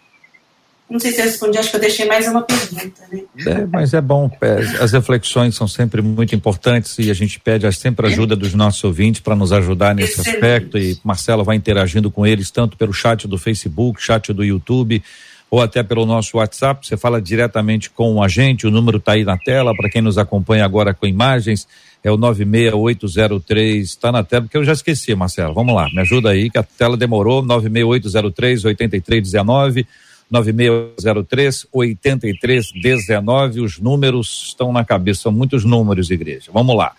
[0.92, 3.22] Não sei se eu respondi, acho que eu deixei mais uma pergunta, né?
[3.48, 7.72] É, mas é bom, é, as reflexões são sempre muito importantes e a gente pede
[7.72, 10.36] sempre a ajuda dos nossos ouvintes para nos ajudar nesse Excelente.
[10.36, 15.02] aspecto e Marcela vai interagindo com eles tanto pelo chat do Facebook, chat do YouTube
[15.50, 19.24] ou até pelo nosso WhatsApp, você fala diretamente com a gente, o número está aí
[19.24, 21.68] na tela, para quem nos acompanha agora com imagens,
[22.04, 26.32] é o 96803, está na tela, porque eu já esqueci, Marcelo, vamos lá, me ajuda
[26.32, 29.86] aí, que a tela demorou, 96803 8319
[30.32, 33.62] 9603 8319.
[33.62, 36.50] Os números estão na cabeça, são muitos números, igreja.
[36.54, 36.94] Vamos lá.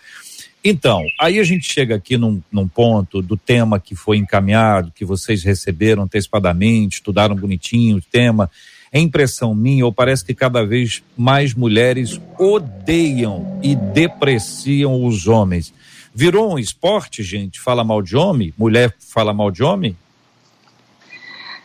[0.64, 5.04] Então, aí a gente chega aqui num, num, ponto do tema que foi encaminhado, que
[5.04, 8.48] vocês receberam antecipadamente, estudaram bonitinho o tema.
[8.92, 15.72] É impressão minha, ou parece que cada vez mais mulheres odeiam e depreciam os homens.
[16.14, 17.58] Virou um esporte, gente?
[17.58, 18.52] Fala mal de homem?
[18.56, 19.96] Mulher fala mal de homem?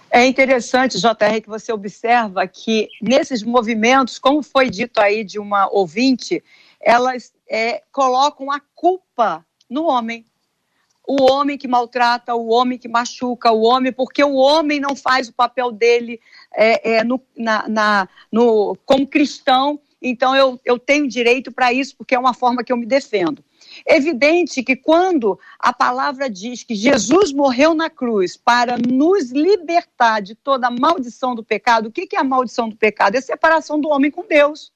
[0.10, 5.68] É interessante, JR, que você observa que nesses movimentos, como foi dito aí de uma
[5.72, 6.43] ouvinte,
[6.80, 10.26] elas é, colocam a culpa no homem.
[11.05, 15.30] O homem que maltrata, o homem que machuca, o homem, porque o homem não faz
[15.30, 16.20] o papel dele
[16.53, 21.95] é, é, no, na, na, no, como cristão, então eu, eu tenho direito para isso,
[21.97, 23.43] porque é uma forma que eu me defendo.
[23.86, 30.36] Evidente que quando a palavra diz que Jesus morreu na cruz para nos libertar de
[30.36, 33.15] toda a maldição do pecado, o que é a maldição do pecado?
[33.15, 34.71] É a separação do homem com Deus.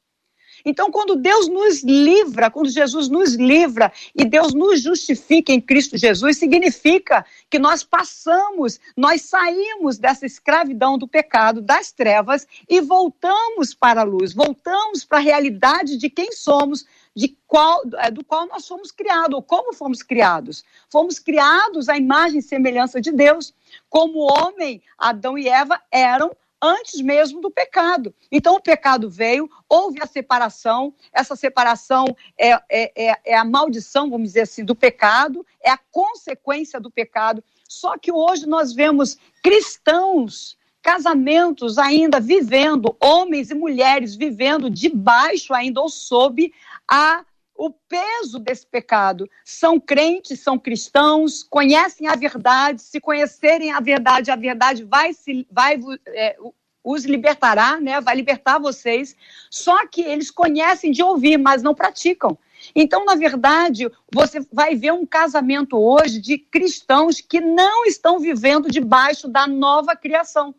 [0.65, 5.97] Então, quando Deus nos livra, quando Jesus nos livra e Deus nos justifica em Cristo
[5.97, 13.73] Jesus, significa que nós passamos, nós saímos dessa escravidão do pecado, das trevas e voltamos
[13.73, 16.85] para a luz, voltamos para a realidade de quem somos,
[17.15, 20.63] de qual, é, do qual nós fomos criados, ou como fomos criados.
[20.89, 23.53] Fomos criados à imagem e semelhança de Deus,
[23.89, 26.31] como homem, Adão e Eva eram
[26.61, 28.13] antes mesmo do pecado.
[28.31, 32.05] Então, o pecado veio, houve a separação, essa separação
[32.37, 32.61] é, é,
[32.95, 37.43] é, é, a maldição, vamos dizer assim, do pecado, é a consequência do pecado.
[37.67, 45.81] Só que hoje nós vemos cristãos casamentos ainda vivendo, homens e mulheres vivendo debaixo ainda
[45.81, 46.51] ou sob
[46.89, 47.23] a
[47.53, 49.29] o peso desse pecado.
[49.45, 55.45] São crentes, são cristãos, conhecem a verdade, se conhecerem a verdade, a verdade vai, se,
[55.51, 56.35] vai é,
[56.83, 58.01] os libertará, né?
[58.01, 59.15] vai libertar vocês.
[59.47, 62.35] Só que eles conhecem de ouvir, mas não praticam.
[62.75, 68.71] Então, na verdade, você vai ver um casamento hoje de cristãos que não estão vivendo
[68.71, 70.55] debaixo da nova criação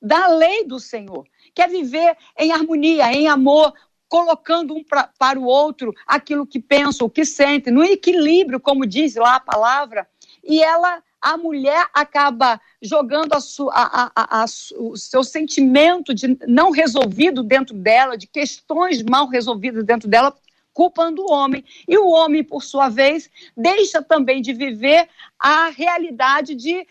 [0.00, 1.26] da lei do Senhor.
[1.54, 3.72] Quer viver em harmonia, em amor,
[4.08, 8.86] colocando um pra, para o outro aquilo que pensa, o que sente, no equilíbrio, como
[8.86, 10.08] diz lá a palavra.
[10.44, 14.44] E ela, a mulher, acaba jogando a sua, a, a,
[14.78, 20.34] o seu sentimento de não resolvido dentro dela, de questões mal resolvidas dentro dela,
[20.72, 21.64] culpando o homem.
[21.88, 26.86] E o homem, por sua vez, deixa também de viver a realidade de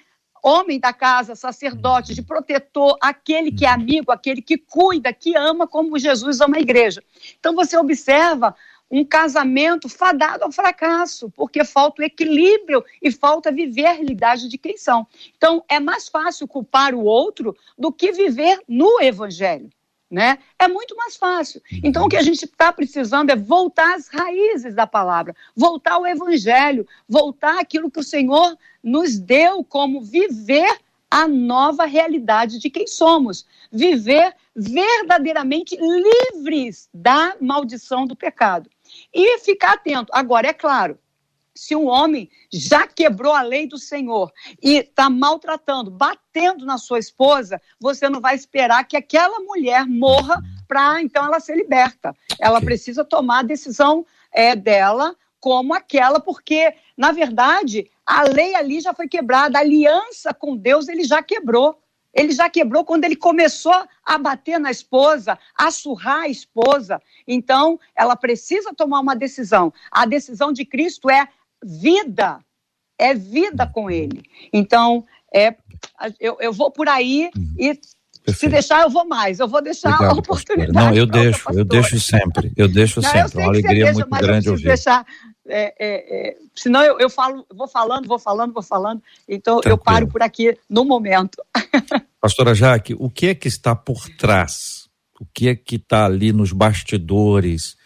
[0.45, 5.65] homem da casa, sacerdote, de protetor, aquele que é amigo, aquele que cuida, que ama
[5.65, 7.03] como Jesus ama a igreja.
[7.39, 8.55] Então você observa
[8.91, 14.57] um casamento fadado ao fracasso, porque falta o equilíbrio e falta viver a realidade de
[14.57, 15.07] quem são.
[15.35, 19.69] Então, é mais fácil culpar o outro do que viver no evangelho.
[20.09, 20.37] Né?
[20.59, 21.59] É muito mais fácil.
[21.83, 26.05] Então, o que a gente está precisando é voltar às raízes da palavra, voltar ao
[26.05, 28.55] evangelho, voltar àquilo que o Senhor
[28.85, 30.77] nos deu como viver
[31.09, 38.69] a nova realidade de quem somos, viver verdadeiramente livres da maldição do pecado.
[39.11, 40.11] E ficar atento.
[40.13, 40.99] Agora, é claro,
[41.53, 44.31] se um homem já quebrou a lei do Senhor
[44.61, 50.41] e está maltratando, batendo na sua esposa, você não vai esperar que aquela mulher morra
[50.67, 52.15] para então ela ser liberta.
[52.39, 55.15] Ela precisa tomar a decisão é, dela
[55.45, 60.87] como aquela, porque, na verdade, a lei ali já foi quebrada, a aliança com Deus
[60.87, 61.79] ele já quebrou.
[62.11, 66.99] Ele já quebrou quando ele começou a bater na esposa, a surrar a esposa.
[67.27, 69.71] Então, ela precisa tomar uma decisão.
[69.91, 71.27] A decisão de Cristo é
[71.63, 72.39] vida.
[72.97, 74.23] É vida com ele.
[74.51, 75.55] Então, é,
[76.19, 77.53] eu, eu vou por aí uhum.
[77.59, 77.79] e
[78.25, 78.39] Perfeito.
[78.39, 79.39] Se deixar, eu vou mais.
[79.39, 80.73] Eu vou deixar Obrigado, a oportunidade.
[80.73, 80.91] Pastora.
[80.91, 82.51] Não, eu deixo, eu deixo sempre.
[82.57, 83.37] Eu deixo Não, sempre.
[83.37, 84.63] Eu uma alegria deixa, muito grande ouvir.
[84.63, 85.05] Deixar,
[85.47, 89.01] é, é, é, senão eu, eu falo, vou falando, vou falando, vou falando.
[89.27, 89.73] Então Tranquilo.
[89.73, 91.43] eu paro por aqui no momento.
[92.19, 94.89] Pastora Jaque, o que é que está por trás?
[95.19, 97.77] O que é que está ali nos bastidores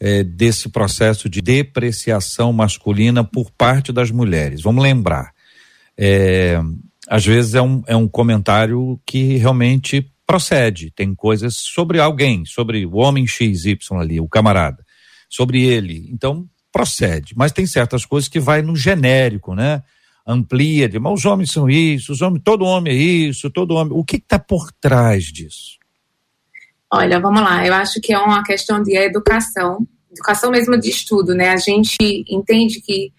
[0.00, 4.62] é, desse processo de depreciação masculina por parte das mulheres?
[4.62, 5.32] Vamos lembrar.
[5.96, 6.60] É,
[7.08, 10.90] às vezes é um, é um comentário que realmente procede.
[10.90, 14.84] Tem coisas sobre alguém, sobre o homem XY ali, o camarada,
[15.28, 16.08] sobre ele.
[16.12, 16.46] Então,
[16.78, 17.34] procede.
[17.36, 19.82] Mas tem certas coisas que vai no genérico, né?
[20.24, 23.92] Amplia, de, mas os homens são isso, os homens, todo homem é isso, todo homem.
[23.96, 25.78] O que está por trás disso?
[26.92, 27.66] Olha, vamos lá.
[27.66, 31.48] Eu acho que é uma questão de educação, educação mesmo de estudo, né?
[31.48, 31.96] A gente
[32.28, 33.10] entende que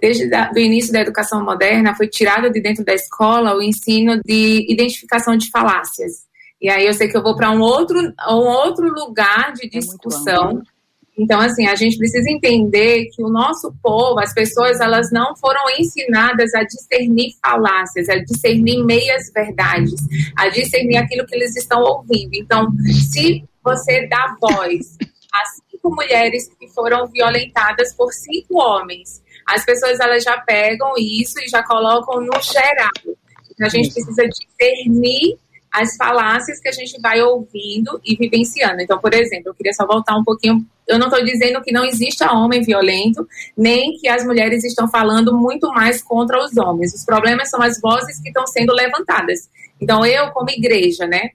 [0.00, 4.66] desde o início da educação moderna foi tirado de dentro da escola o ensino de
[4.70, 6.28] identificação de falácias.
[6.60, 7.98] E aí eu sei que eu vou para um outro,
[8.28, 10.62] um outro lugar de é discussão.
[10.62, 10.77] É
[11.18, 15.62] então, assim, a gente precisa entender que o nosso povo, as pessoas, elas não foram
[15.76, 20.00] ensinadas a discernir falácias, a discernir meias verdades,
[20.36, 22.30] a discernir aquilo que eles estão ouvindo.
[22.34, 22.68] Então,
[23.10, 24.96] se você dá voz
[25.34, 31.40] a cinco mulheres que foram violentadas por cinco homens, as pessoas elas já pegam isso
[31.40, 33.16] e já colocam no geral.
[33.50, 35.36] Então, a gente precisa discernir
[35.72, 38.80] as falácias que a gente vai ouvindo e vivenciando.
[38.80, 40.64] Então, por exemplo, eu queria só voltar um pouquinho.
[40.86, 45.36] Eu não estou dizendo que não exista homem violento, nem que as mulheres estão falando
[45.36, 46.94] muito mais contra os homens.
[46.94, 49.48] Os problemas são as vozes que estão sendo levantadas.
[49.80, 51.30] Então, eu, como igreja, né,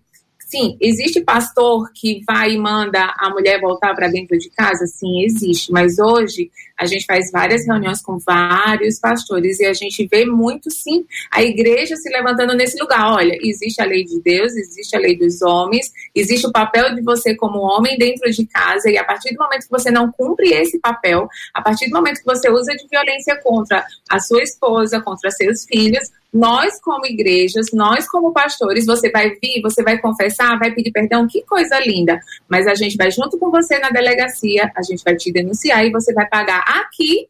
[0.53, 4.85] Sim, existe pastor que vai e manda a mulher voltar para dentro de casa?
[4.85, 5.71] Sim, existe.
[5.71, 10.69] Mas hoje a gente faz várias reuniões com vários pastores e a gente vê muito,
[10.69, 13.13] sim, a igreja se levantando nesse lugar.
[13.13, 17.01] Olha, existe a lei de Deus, existe a lei dos homens, existe o papel de
[17.01, 20.53] você como homem dentro de casa e a partir do momento que você não cumpre
[20.53, 25.01] esse papel, a partir do momento que você usa de violência contra a sua esposa,
[25.01, 30.57] contra seus filhos, nós, como igrejas, nós, como pastores, você vai vir, você vai confessar,
[30.57, 32.19] vai pedir perdão, que coisa linda.
[32.49, 35.91] Mas a gente vai junto com você na delegacia, a gente vai te denunciar e
[35.91, 37.27] você vai pagar aqui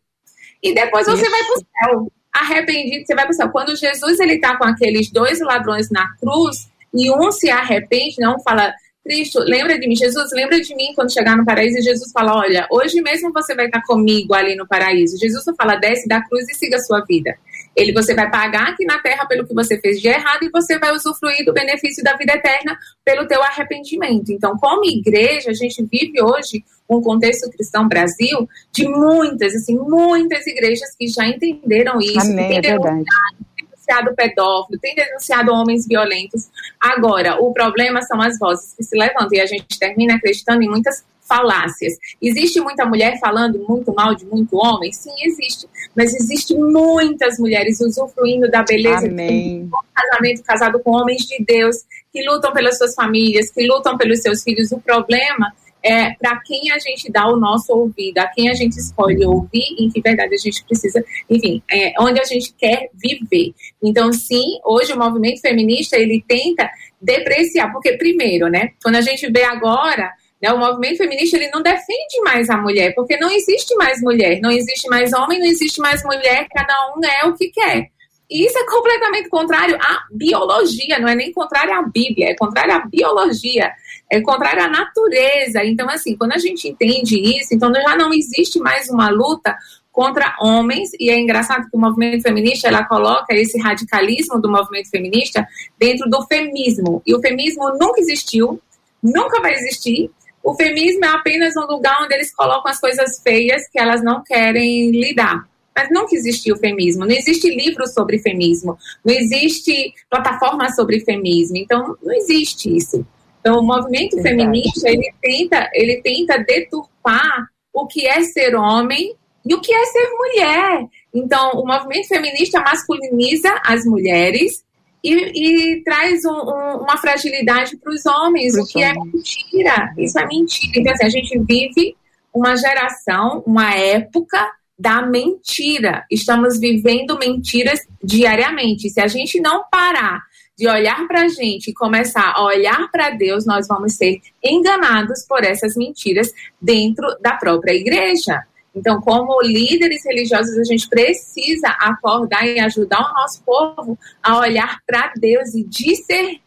[0.62, 1.32] e depois você Isso.
[1.32, 2.12] vai para o céu.
[2.32, 3.50] Arrependido, você vai para o céu.
[3.50, 8.40] Quando Jesus ele está com aqueles dois ladrões na cruz e um se arrepende, não
[8.40, 8.74] fala,
[9.04, 11.78] Cristo, lembra de mim, Jesus, lembra de mim quando chegar no paraíso.
[11.78, 15.20] E Jesus fala: Olha, hoje mesmo você vai estar comigo ali no paraíso.
[15.20, 17.36] Jesus não fala: desce da cruz e siga a sua vida.
[17.76, 20.78] Ele você vai pagar aqui na terra pelo que você fez de errado e você
[20.78, 24.32] vai usufruir do benefício da vida eterna pelo teu arrependimento.
[24.32, 30.46] Então, como igreja, a gente vive hoje um contexto cristão Brasil de muitas, assim, muitas
[30.46, 36.50] igrejas que já entenderam isso, Amém, que é denunciado pedófilo, tem denunciado homens violentos.
[36.80, 40.70] Agora, o problema são as vozes que se levantam e a gente termina acreditando em
[40.70, 41.94] muitas falácias.
[42.22, 44.92] Existe muita mulher falando muito mal de muito homem?
[44.92, 45.68] Sim, existe.
[45.96, 49.64] Mas existe muitas mulheres usufruindo da beleza Amém.
[49.64, 51.78] um casamento casado com homens de Deus,
[52.12, 54.72] que lutam pelas suas famílias, que lutam pelos seus filhos.
[54.72, 55.54] O problema
[55.84, 59.76] é para quem a gente dá o nosso ouvido, a quem a gente escolhe ouvir,
[59.78, 63.54] em que verdade a gente precisa, enfim, é, onde a gente quer viver.
[63.84, 66.70] Então, sim, hoje o movimento feminista ele tenta
[67.02, 70.10] depreciar, porque primeiro, né, quando a gente vê agora
[70.44, 70.52] né?
[70.52, 74.52] O movimento feminista ele não defende mais a mulher, porque não existe mais mulher, não
[74.52, 77.88] existe mais homem, não existe mais mulher, cada um é o que quer.
[78.30, 82.74] E isso é completamente contrário à biologia, não é nem contrário à Bíblia, é contrário
[82.74, 83.72] à biologia,
[84.12, 85.64] é contrário à natureza.
[85.64, 89.56] Então, assim, quando a gente entende isso, então já não existe mais uma luta
[89.94, 94.90] contra homens, e é engraçado que o movimento feminista, ela coloca esse radicalismo do movimento
[94.90, 95.48] feminista
[95.80, 98.60] dentro do feminismo, e o feminismo nunca existiu,
[99.04, 100.10] nunca vai existir,
[100.44, 104.22] o feminismo é apenas um lugar onde eles colocam as coisas feias que elas não
[104.22, 105.48] querem lidar.
[105.76, 111.98] Mas nunca existiu feminismo, não existe livro sobre feminismo, não existe plataforma sobre feminismo, então
[112.04, 113.06] não existe isso.
[113.40, 114.36] Então o movimento Verdade.
[114.36, 119.16] feminista ele tenta, ele tenta deturpar o que é ser homem
[119.46, 120.88] e o que é ser mulher.
[121.14, 124.64] Então o movimento feminista masculiniza as mulheres
[125.04, 129.94] e, e traz um, um, uma fragilidade para os homens, o que é mentira.
[129.98, 130.80] Isso é mentira.
[130.80, 131.96] Então assim, a gente vive
[132.34, 134.40] uma geração, uma época
[134.80, 136.06] da mentira.
[136.10, 138.90] Estamos vivendo mentiras diariamente.
[138.90, 140.22] Se a gente não parar
[140.58, 145.26] de olhar para a gente e começar a olhar para Deus, nós vamos ser enganados
[145.28, 146.32] por essas mentiras
[146.62, 148.44] dentro da própria igreja.
[148.76, 154.80] Então, como líderes religiosos, a gente precisa acordar e ajudar o nosso povo a olhar
[154.88, 156.42] para Deus e discernir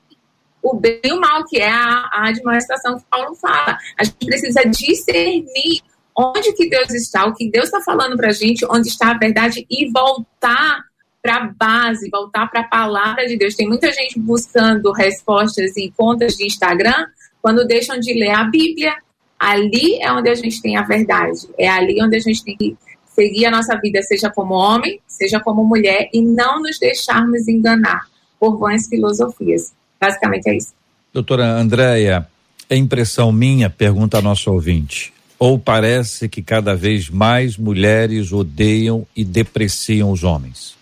[0.63, 3.79] o bem e o mal, que é a, a administração que Paulo fala.
[3.99, 5.81] A gente precisa discernir
[6.17, 9.19] onde que Deus está, o que Deus está falando para a gente, onde está a
[9.19, 10.83] verdade e voltar
[11.23, 13.55] para a base, voltar para a palavra de Deus.
[13.55, 17.07] Tem muita gente buscando respostas em contas de Instagram
[17.43, 18.95] quando deixam de ler a Bíblia.
[19.39, 22.77] Ali é onde a gente tem a verdade, é ali onde a gente tem que
[23.15, 28.07] seguir a nossa vida, seja como homem, seja como mulher, e não nos deixarmos enganar
[28.39, 29.73] por vãs filosofias.
[30.01, 30.75] Basicamente é isso.
[31.13, 32.29] Doutora Andréia,
[32.69, 39.07] é impressão minha, pergunta a nosso ouvinte ou parece que cada vez mais mulheres odeiam
[39.15, 40.77] e depreciam os homens?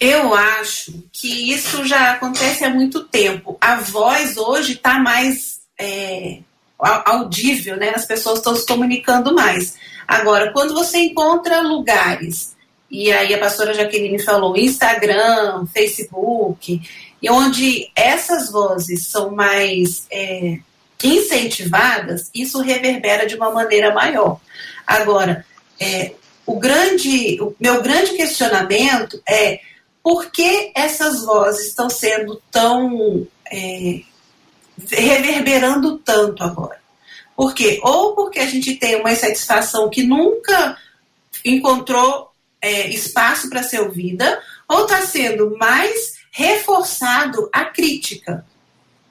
[0.00, 3.56] Eu acho que isso já acontece há muito tempo.
[3.60, 6.40] A voz hoje está mais é,
[6.84, 7.92] audível, né?
[7.94, 9.74] As pessoas estão se comunicando mais.
[10.06, 12.54] Agora, quando você encontra lugares,
[12.90, 16.80] e aí a pastora Jaqueline falou, Instagram, Facebook,
[17.20, 20.58] e onde essas vozes são mais é,
[21.02, 24.38] incentivadas, isso reverbera de uma maneira maior.
[24.86, 25.44] Agora,
[25.80, 26.12] é,
[26.46, 29.60] o grande, o meu grande questionamento é
[30.02, 34.02] por que essas vozes estão sendo tão é,
[34.90, 36.78] reverberando tanto agora?
[37.36, 37.80] Por quê?
[37.82, 40.76] Ou porque a gente tem uma insatisfação que nunca
[41.44, 42.30] encontrou
[42.62, 48.44] é, espaço para ser ouvida, ou está sendo mais reforçado a crítica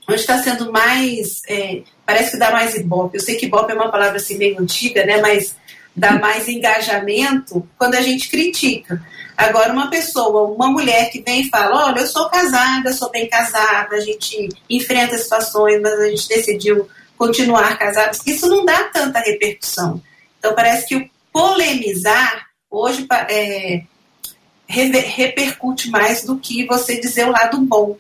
[0.07, 3.17] onde está sendo mais, é, parece que dá mais ibope.
[3.17, 5.55] Eu sei que ibope é uma palavra assim meio antiga, né, mas
[5.95, 9.03] dá mais engajamento quando a gente critica.
[9.35, 13.27] Agora, uma pessoa, uma mulher que vem e fala: Olha, eu sou casada, sou bem
[13.27, 19.19] casada, a gente enfrenta situações, mas a gente decidiu continuar casados, isso não dá tanta
[19.19, 20.01] repercussão.
[20.39, 23.83] Então, parece que o polemizar hoje é,
[24.67, 27.97] repercute mais do que você dizer o lado bom.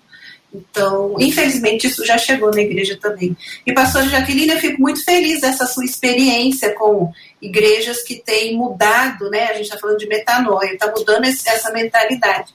[0.53, 3.35] Então, infelizmente, isso já chegou na igreja também.
[3.65, 9.29] E, pastor Jaqueline, eu fico muito feliz dessa sua experiência com igrejas que têm mudado,
[9.31, 9.45] né?
[9.45, 12.53] A gente está falando de metanoia, está mudando esse, essa mentalidade.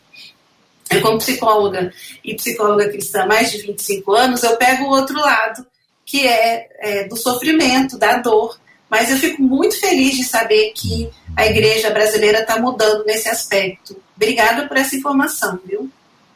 [0.90, 1.92] Eu, como psicóloga
[2.24, 5.66] e psicóloga cristã há mais de 25 anos, eu pego o outro lado,
[6.07, 8.59] que é, é do sofrimento, da dor.
[8.88, 14.01] Mas eu fico muito feliz de saber que a igreja brasileira está mudando nesse aspecto.
[14.16, 15.90] Obrigada por essa informação, viu?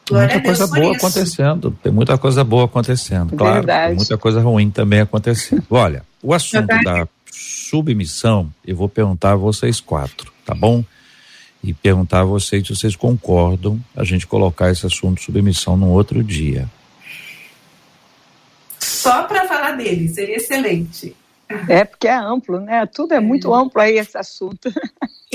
[0.09, 1.05] Glória muita coisa boa isso.
[1.05, 1.79] acontecendo.
[1.81, 3.65] Tem muita coisa boa acontecendo, claro.
[3.65, 5.63] Tem muita coisa ruim também acontecendo.
[5.69, 10.83] Olha, o assunto da submissão, eu vou perguntar a vocês quatro, tá bom?
[11.63, 15.89] E perguntar a vocês se vocês concordam a gente colocar esse assunto de submissão num
[15.89, 16.69] outro dia.
[18.79, 21.15] Só para falar dele, seria excelente.
[21.69, 22.85] É, porque é amplo, né?
[22.85, 23.57] Tudo é muito é.
[23.57, 24.71] amplo aí esse assunto.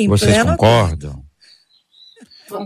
[0.06, 1.27] Vocês concordam?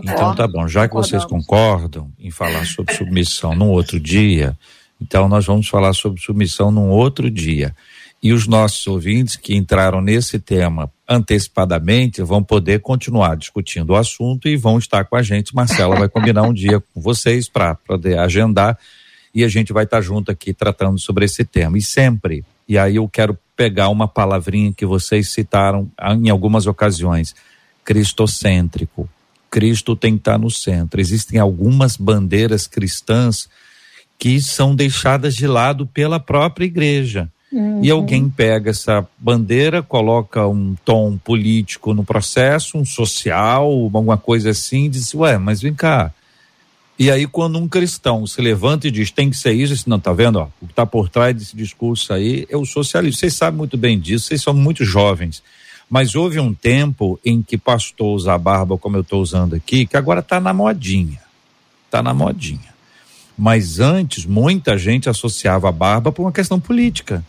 [0.03, 4.57] Então tá bom, já que vocês concordam em falar sobre submissão num outro dia,
[5.01, 7.75] então nós vamos falar sobre submissão num outro dia.
[8.21, 14.47] E os nossos ouvintes que entraram nesse tema antecipadamente vão poder continuar discutindo o assunto
[14.47, 15.53] e vão estar com a gente.
[15.53, 18.79] Marcela vai combinar um dia com vocês para poder agendar
[19.35, 21.77] e a gente vai estar junto aqui tratando sobre esse tema.
[21.77, 27.35] E sempre, e aí eu quero pegar uma palavrinha que vocês citaram em algumas ocasiões,
[27.83, 29.09] cristocêntrico.
[29.53, 30.99] Cristo tem que estar no centro.
[30.99, 33.47] Existem algumas bandeiras cristãs
[34.17, 37.29] que são deixadas de lado pela própria igreja.
[37.51, 37.79] Uhum.
[37.83, 44.49] E alguém pega essa bandeira, coloca um tom político no processo, um social, alguma coisa
[44.49, 46.11] assim, e diz: Ué, mas vem cá.
[46.97, 50.11] E aí, quando um cristão se levanta e diz tem que ser isso, não, tá
[50.13, 50.39] vendo?
[50.39, 53.19] Ó, o que está por trás desse discurso aí é o socialismo.
[53.19, 55.43] Vocês sabem muito bem disso, vocês são muito jovens.
[55.93, 59.95] Mas houve um tempo em que pastor usar barba, como eu estou usando aqui, que
[59.95, 61.21] agora está na modinha.
[61.85, 62.73] Está na modinha.
[63.37, 67.23] Mas antes, muita gente associava a barba por uma questão política.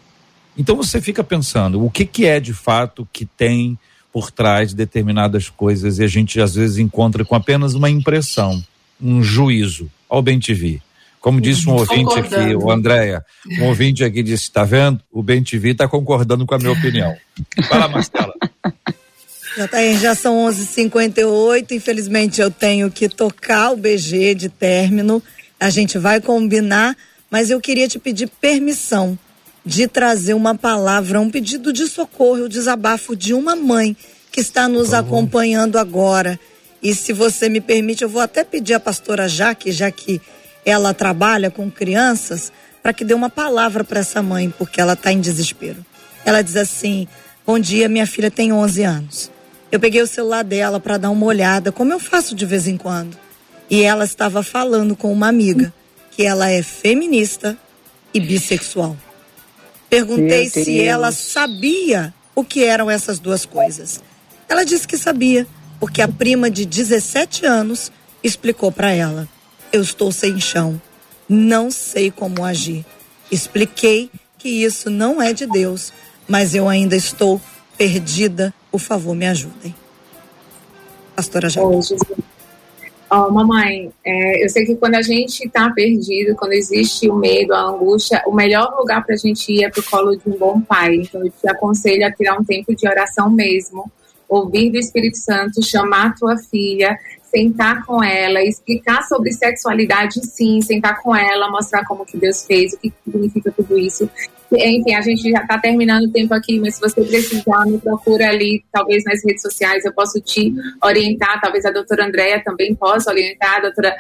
[0.57, 3.79] Então você fica pensando, o que, que é de fato que tem
[4.11, 8.65] por trás de determinadas coisas e a gente às vezes encontra com apenas uma impressão,
[8.99, 10.81] um juízo ao bem te vi.
[11.25, 13.25] Como disse um ouvinte aqui, o Andréia,
[13.59, 15.01] um ouvinte aqui disse, está vendo?
[15.11, 17.17] O Bem TV está concordando com a minha opinião.
[17.67, 18.34] Fala, Marcela.
[19.57, 20.49] Já, tá, já são 11:58.
[20.49, 25.23] h 58 infelizmente eu tenho que tocar o BG de término.
[25.61, 26.97] A gente vai combinar,
[27.31, 29.19] mas eu queria te pedir permissão
[29.65, 33.97] de trazer uma palavra, um pedido de socorro, o desabafo de uma mãe
[34.31, 36.39] que está nos acompanhando agora.
[36.83, 40.21] E se você me permite, eu vou até pedir à pastora Jaque, já que
[40.67, 42.53] ela trabalha com crianças,
[42.83, 45.85] para que dê uma palavra para essa mãe, porque ela está em desespero.
[46.27, 47.09] Ela diz assim:
[47.47, 49.31] Bom dia, minha filha tem 11 anos.
[49.71, 52.79] Eu peguei o celular dela para dar uma olhada, como eu faço de vez em
[52.79, 53.19] quando.
[53.69, 55.71] E ela estava falando com uma amiga
[56.11, 57.55] que ela é feminista
[58.15, 58.97] e bissexual.
[59.91, 64.03] Perguntei se ela sabia o que eram essas duas coisas.
[64.49, 65.47] Ela disse que sabia,
[65.79, 67.93] porque a prima de 17 anos
[68.23, 69.29] explicou para ela:
[69.71, 70.81] Eu estou sem chão,
[71.29, 72.87] não sei como agir.
[73.31, 75.93] Expliquei que isso não é de Deus,
[76.29, 77.41] mas eu ainda estou
[77.77, 78.53] perdida.
[78.71, 79.75] Por favor, me ajudem.
[81.15, 81.67] Pastora Jair.
[83.11, 87.55] Oh, mamãe, é, eu sei que quando a gente está perdido, quando existe o medo,
[87.55, 90.37] a angústia, o melhor lugar para a gente ir é para o colo de um
[90.37, 90.97] bom pai.
[90.97, 93.89] Então, eu te aconselho a tirar um tempo de oração mesmo,
[94.29, 100.61] ouvir do Espírito Santo, chamar a tua filha, sentar com ela, explicar sobre sexualidade, sim,
[100.61, 104.09] sentar com ela, mostrar como que Deus fez, o que significa tudo isso.
[104.57, 108.29] Enfim, a gente já está terminando o tempo aqui, mas se você precisar, me procura
[108.29, 110.53] ali, talvez nas redes sociais, eu posso te
[110.83, 113.95] orientar, talvez a doutora Andréia também possa orientar, a doutora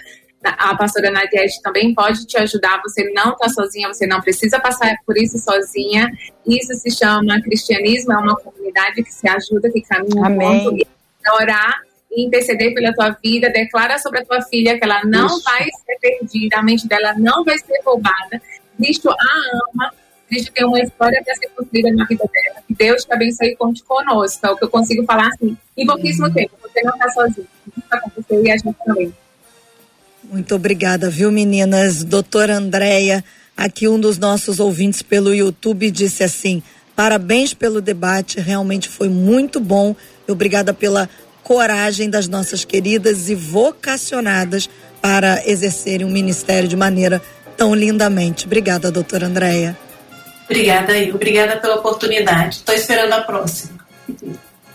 [0.44, 2.80] a pastora Nadiege também pode te ajudar.
[2.82, 6.10] Você não está sozinha, você não precisa passar por isso sozinha.
[6.46, 10.64] Isso se chama cristianismo, é uma comunidade que se ajuda, que caminha Amém.
[10.64, 10.86] junto.
[11.40, 11.80] orar
[12.16, 15.42] interceder pela tua vida, declara sobre a tua filha que ela não Isso.
[15.42, 18.40] vai ser perdida, a mente dela não vai ser roubada.
[18.76, 19.92] Cristo a ama,
[20.28, 22.62] Cristo tem uma história para ser construída na vida dela.
[22.66, 24.46] Que Deus te abençoe e conte conosco.
[24.46, 26.32] É o que eu consigo falar assim, em pouquíssimo uhum.
[26.32, 26.52] tempo.
[26.62, 27.46] Você não está sozinho.
[27.76, 29.14] Isso e a gente também.
[30.24, 32.02] Muito obrigada, viu, meninas?
[32.02, 33.22] Doutora Andréia,
[33.56, 36.62] aqui um dos nossos ouvintes pelo YouTube disse assim:
[36.96, 39.94] parabéns pelo debate, realmente foi muito bom.
[40.26, 41.08] Obrigada pela
[41.42, 44.68] coragem das nossas queridas e vocacionadas
[45.00, 47.20] para exercerem o ministério de maneira
[47.56, 48.46] tão lindamente.
[48.46, 49.76] Obrigada, doutora Andréia.
[50.44, 51.12] Obrigada, aí.
[51.12, 52.56] Obrigada pela oportunidade.
[52.56, 53.84] Estou esperando a próxima.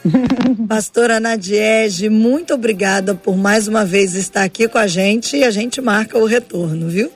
[0.68, 5.52] Pastora Nadiege, muito obrigada por mais uma vez estar aqui com a gente e a
[5.52, 7.12] gente marca o retorno, viu?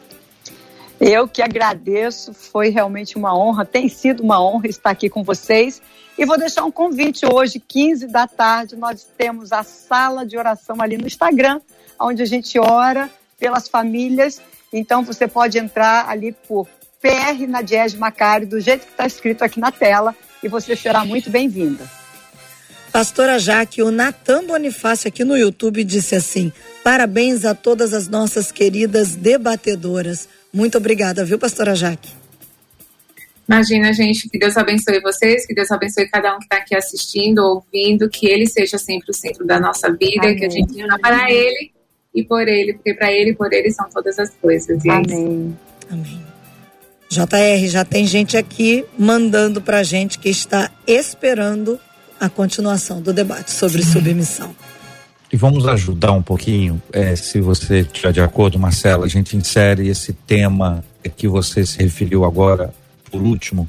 [1.00, 5.82] Eu que agradeço, foi realmente uma honra, tem sido uma honra estar aqui com vocês
[6.18, 10.76] e vou deixar um convite hoje, 15 da tarde, nós temos a sala de oração
[10.80, 11.60] ali no Instagram,
[12.00, 14.42] onde a gente ora pelas famílias.
[14.72, 16.68] Então você pode entrar ali por
[17.04, 21.30] PR Nadiege Macari, do jeito que está escrito aqui na tela, e você será muito
[21.30, 21.86] bem-vinda.
[22.94, 28.54] Pastora Jaque, o Natan Bonifácio aqui no YouTube disse assim: parabéns a todas as nossas
[28.54, 30.30] queridas debatedoras.
[30.54, 32.10] Muito obrigada, viu, pastora Jaque?
[33.50, 37.40] Imagina, gente, que Deus abençoe vocês, que Deus abençoe cada um que está aqui assistindo,
[37.40, 40.38] ouvindo, que Ele seja sempre o centro da nossa vida, Amém.
[40.38, 41.74] que a gente viva para Ele
[42.16, 44.86] e por Ele, porque para Ele e por Ele são todas as coisas.
[44.86, 45.58] E Amém.
[45.90, 46.33] É Amém.
[47.14, 51.80] JR, já tem gente aqui mandando para gente que está esperando
[52.20, 54.56] a continuação do debate sobre submissão.
[55.32, 59.88] E vamos ajudar um pouquinho, é, se você estiver de acordo, Marcela, a gente insere
[59.88, 60.84] esse tema
[61.18, 62.72] que você se referiu agora
[63.10, 63.68] por último,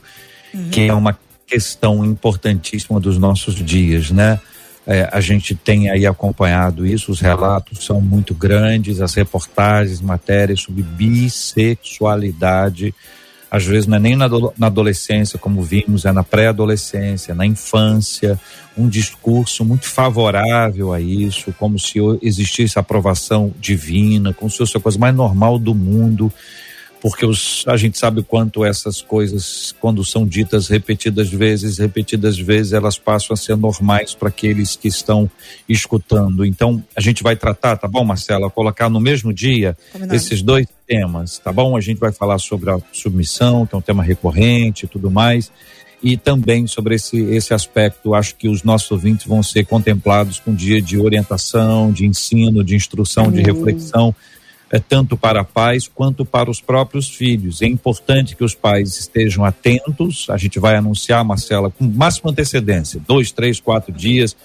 [0.52, 0.68] uhum.
[0.70, 4.38] que é uma questão importantíssima dos nossos dias, né?
[4.86, 10.60] É, a gente tem aí acompanhado isso, os relatos são muito grandes, as reportagens, matérias
[10.60, 12.94] sobre bissexualidade,
[13.54, 14.26] às vezes não é nem na,
[14.66, 18.36] adolescência, como vimos, é na pré-adolescência, na infância,
[18.76, 24.80] um discurso muito favorável a isso, como se existisse aprovação divina, como se fosse a
[24.80, 26.32] coisa mais normal do mundo
[27.04, 32.38] porque os, a gente sabe o quanto essas coisas, quando são ditas repetidas vezes, repetidas
[32.38, 35.30] vezes, elas passam a ser normais para aqueles que estão
[35.68, 36.46] escutando.
[36.46, 38.48] Então, a gente vai tratar, tá bom, Marcela?
[38.48, 40.16] Colocar no mesmo dia Combinado.
[40.16, 41.76] esses dois temas, tá bom?
[41.76, 45.52] A gente vai falar sobre a submissão, que é um tema recorrente e tudo mais
[46.02, 48.14] e também sobre esse, esse aspecto.
[48.14, 52.64] Acho que os nossos ouvintes vão ser contemplados com um dia de orientação, de ensino,
[52.64, 54.14] de instrução, de reflexão
[54.70, 57.62] é, tanto para pais quanto para os próprios filhos.
[57.62, 60.26] É importante que os pais estejam atentos.
[60.30, 64.36] A gente vai anunciar, Marcela, com máxima antecedência dois, três, quatro dias,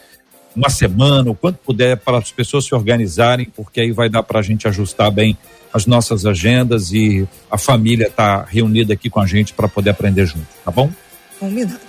[0.56, 4.40] uma semana, o quanto puder, para as pessoas se organizarem, porque aí vai dar para
[4.40, 5.38] a gente ajustar bem
[5.74, 10.26] as nossas agendas e a família está reunida aqui com a gente para poder aprender
[10.26, 10.92] junto, tá bom?
[11.40, 11.89] Combinado.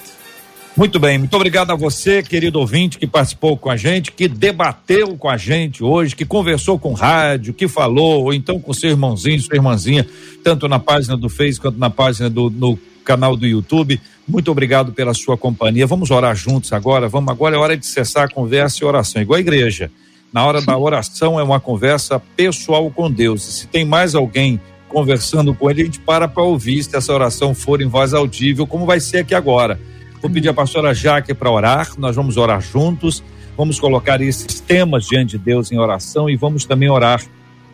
[0.76, 5.16] Muito bem, muito obrigado a você, querido ouvinte, que participou com a gente, que debateu
[5.16, 9.40] com a gente hoje, que conversou com rádio, que falou, ou então com seu irmãozinho,
[9.40, 10.06] sua irmãzinha,
[10.44, 14.00] tanto na página do Face quanto na página do no canal do YouTube.
[14.26, 15.86] Muito obrigado pela sua companhia.
[15.86, 17.08] Vamos orar juntos agora.
[17.08, 19.90] Vamos agora é hora de cessar a conversa e oração, igual a igreja.
[20.32, 23.48] Na hora da oração é uma conversa pessoal com Deus.
[23.48, 27.12] E se tem mais alguém conversando com ele, a gente para para ouvir se essa
[27.12, 29.78] oração for em voz audível, como vai ser aqui agora.
[30.20, 33.24] Vou pedir a pastora Jaque para orar, nós vamos orar juntos,
[33.56, 37.24] vamos colocar esses temas diante de Deus em oração e vamos também orar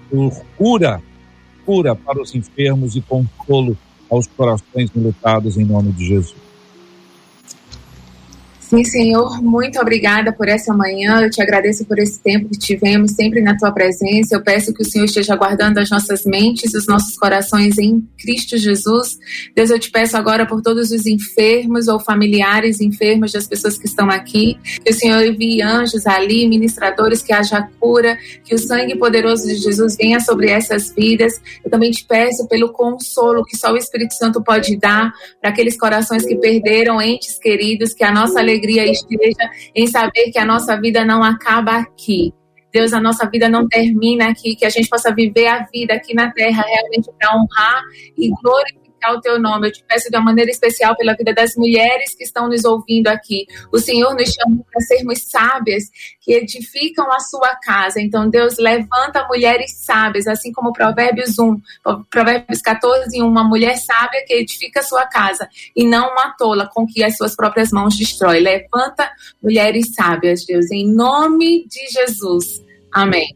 [0.08, 1.02] por cura,
[1.64, 3.76] cura para os enfermos e consolo
[4.08, 6.45] aos corações lutados em nome de Jesus.
[8.68, 11.20] Sim, Senhor, muito obrigada por essa manhã.
[11.20, 14.34] Eu te agradeço por esse tempo que tivemos sempre na tua presença.
[14.34, 18.58] Eu peço que o Senhor esteja guardando as nossas mentes, os nossos corações em Cristo
[18.58, 19.18] Jesus.
[19.54, 23.86] Deus, eu te peço agora por todos os enfermos ou familiares enfermos das pessoas que
[23.86, 24.58] estão aqui.
[24.84, 29.58] Que o Senhor envie anjos ali, ministradores, que haja cura, que o sangue poderoso de
[29.58, 31.40] Jesus venha sobre essas vidas.
[31.64, 35.78] Eu também te peço pelo consolo que só o Espírito Santo pode dar para aqueles
[35.78, 40.44] corações que perderam entes queridos, que a nossa alegria alegria esteja em saber que a
[40.44, 42.32] nossa vida não acaba aqui.
[42.72, 46.14] Deus, a nossa vida não termina aqui, que a gente possa viver a vida aqui
[46.14, 47.82] na terra realmente para honrar
[48.18, 49.68] e glorificar glorificar o teu nome.
[49.68, 53.08] Eu te peço de uma maneira especial pela vida das mulheres que estão nos ouvindo
[53.08, 53.46] aqui.
[53.72, 55.84] O Senhor nos chamou para sermos sábias
[56.20, 58.00] que edificam a sua casa.
[58.00, 61.60] Então, Deus levanta mulheres sábias, assim como Provérbios 1,
[62.10, 66.68] Provérbios 14, 1, uma mulher sábia que edifica a sua casa e não uma tola
[66.72, 68.40] com que as suas próprias mãos destrói.
[68.40, 69.10] Levanta
[69.42, 72.62] mulheres sábias, Deus, em nome de Jesus.
[72.92, 73.35] Amém.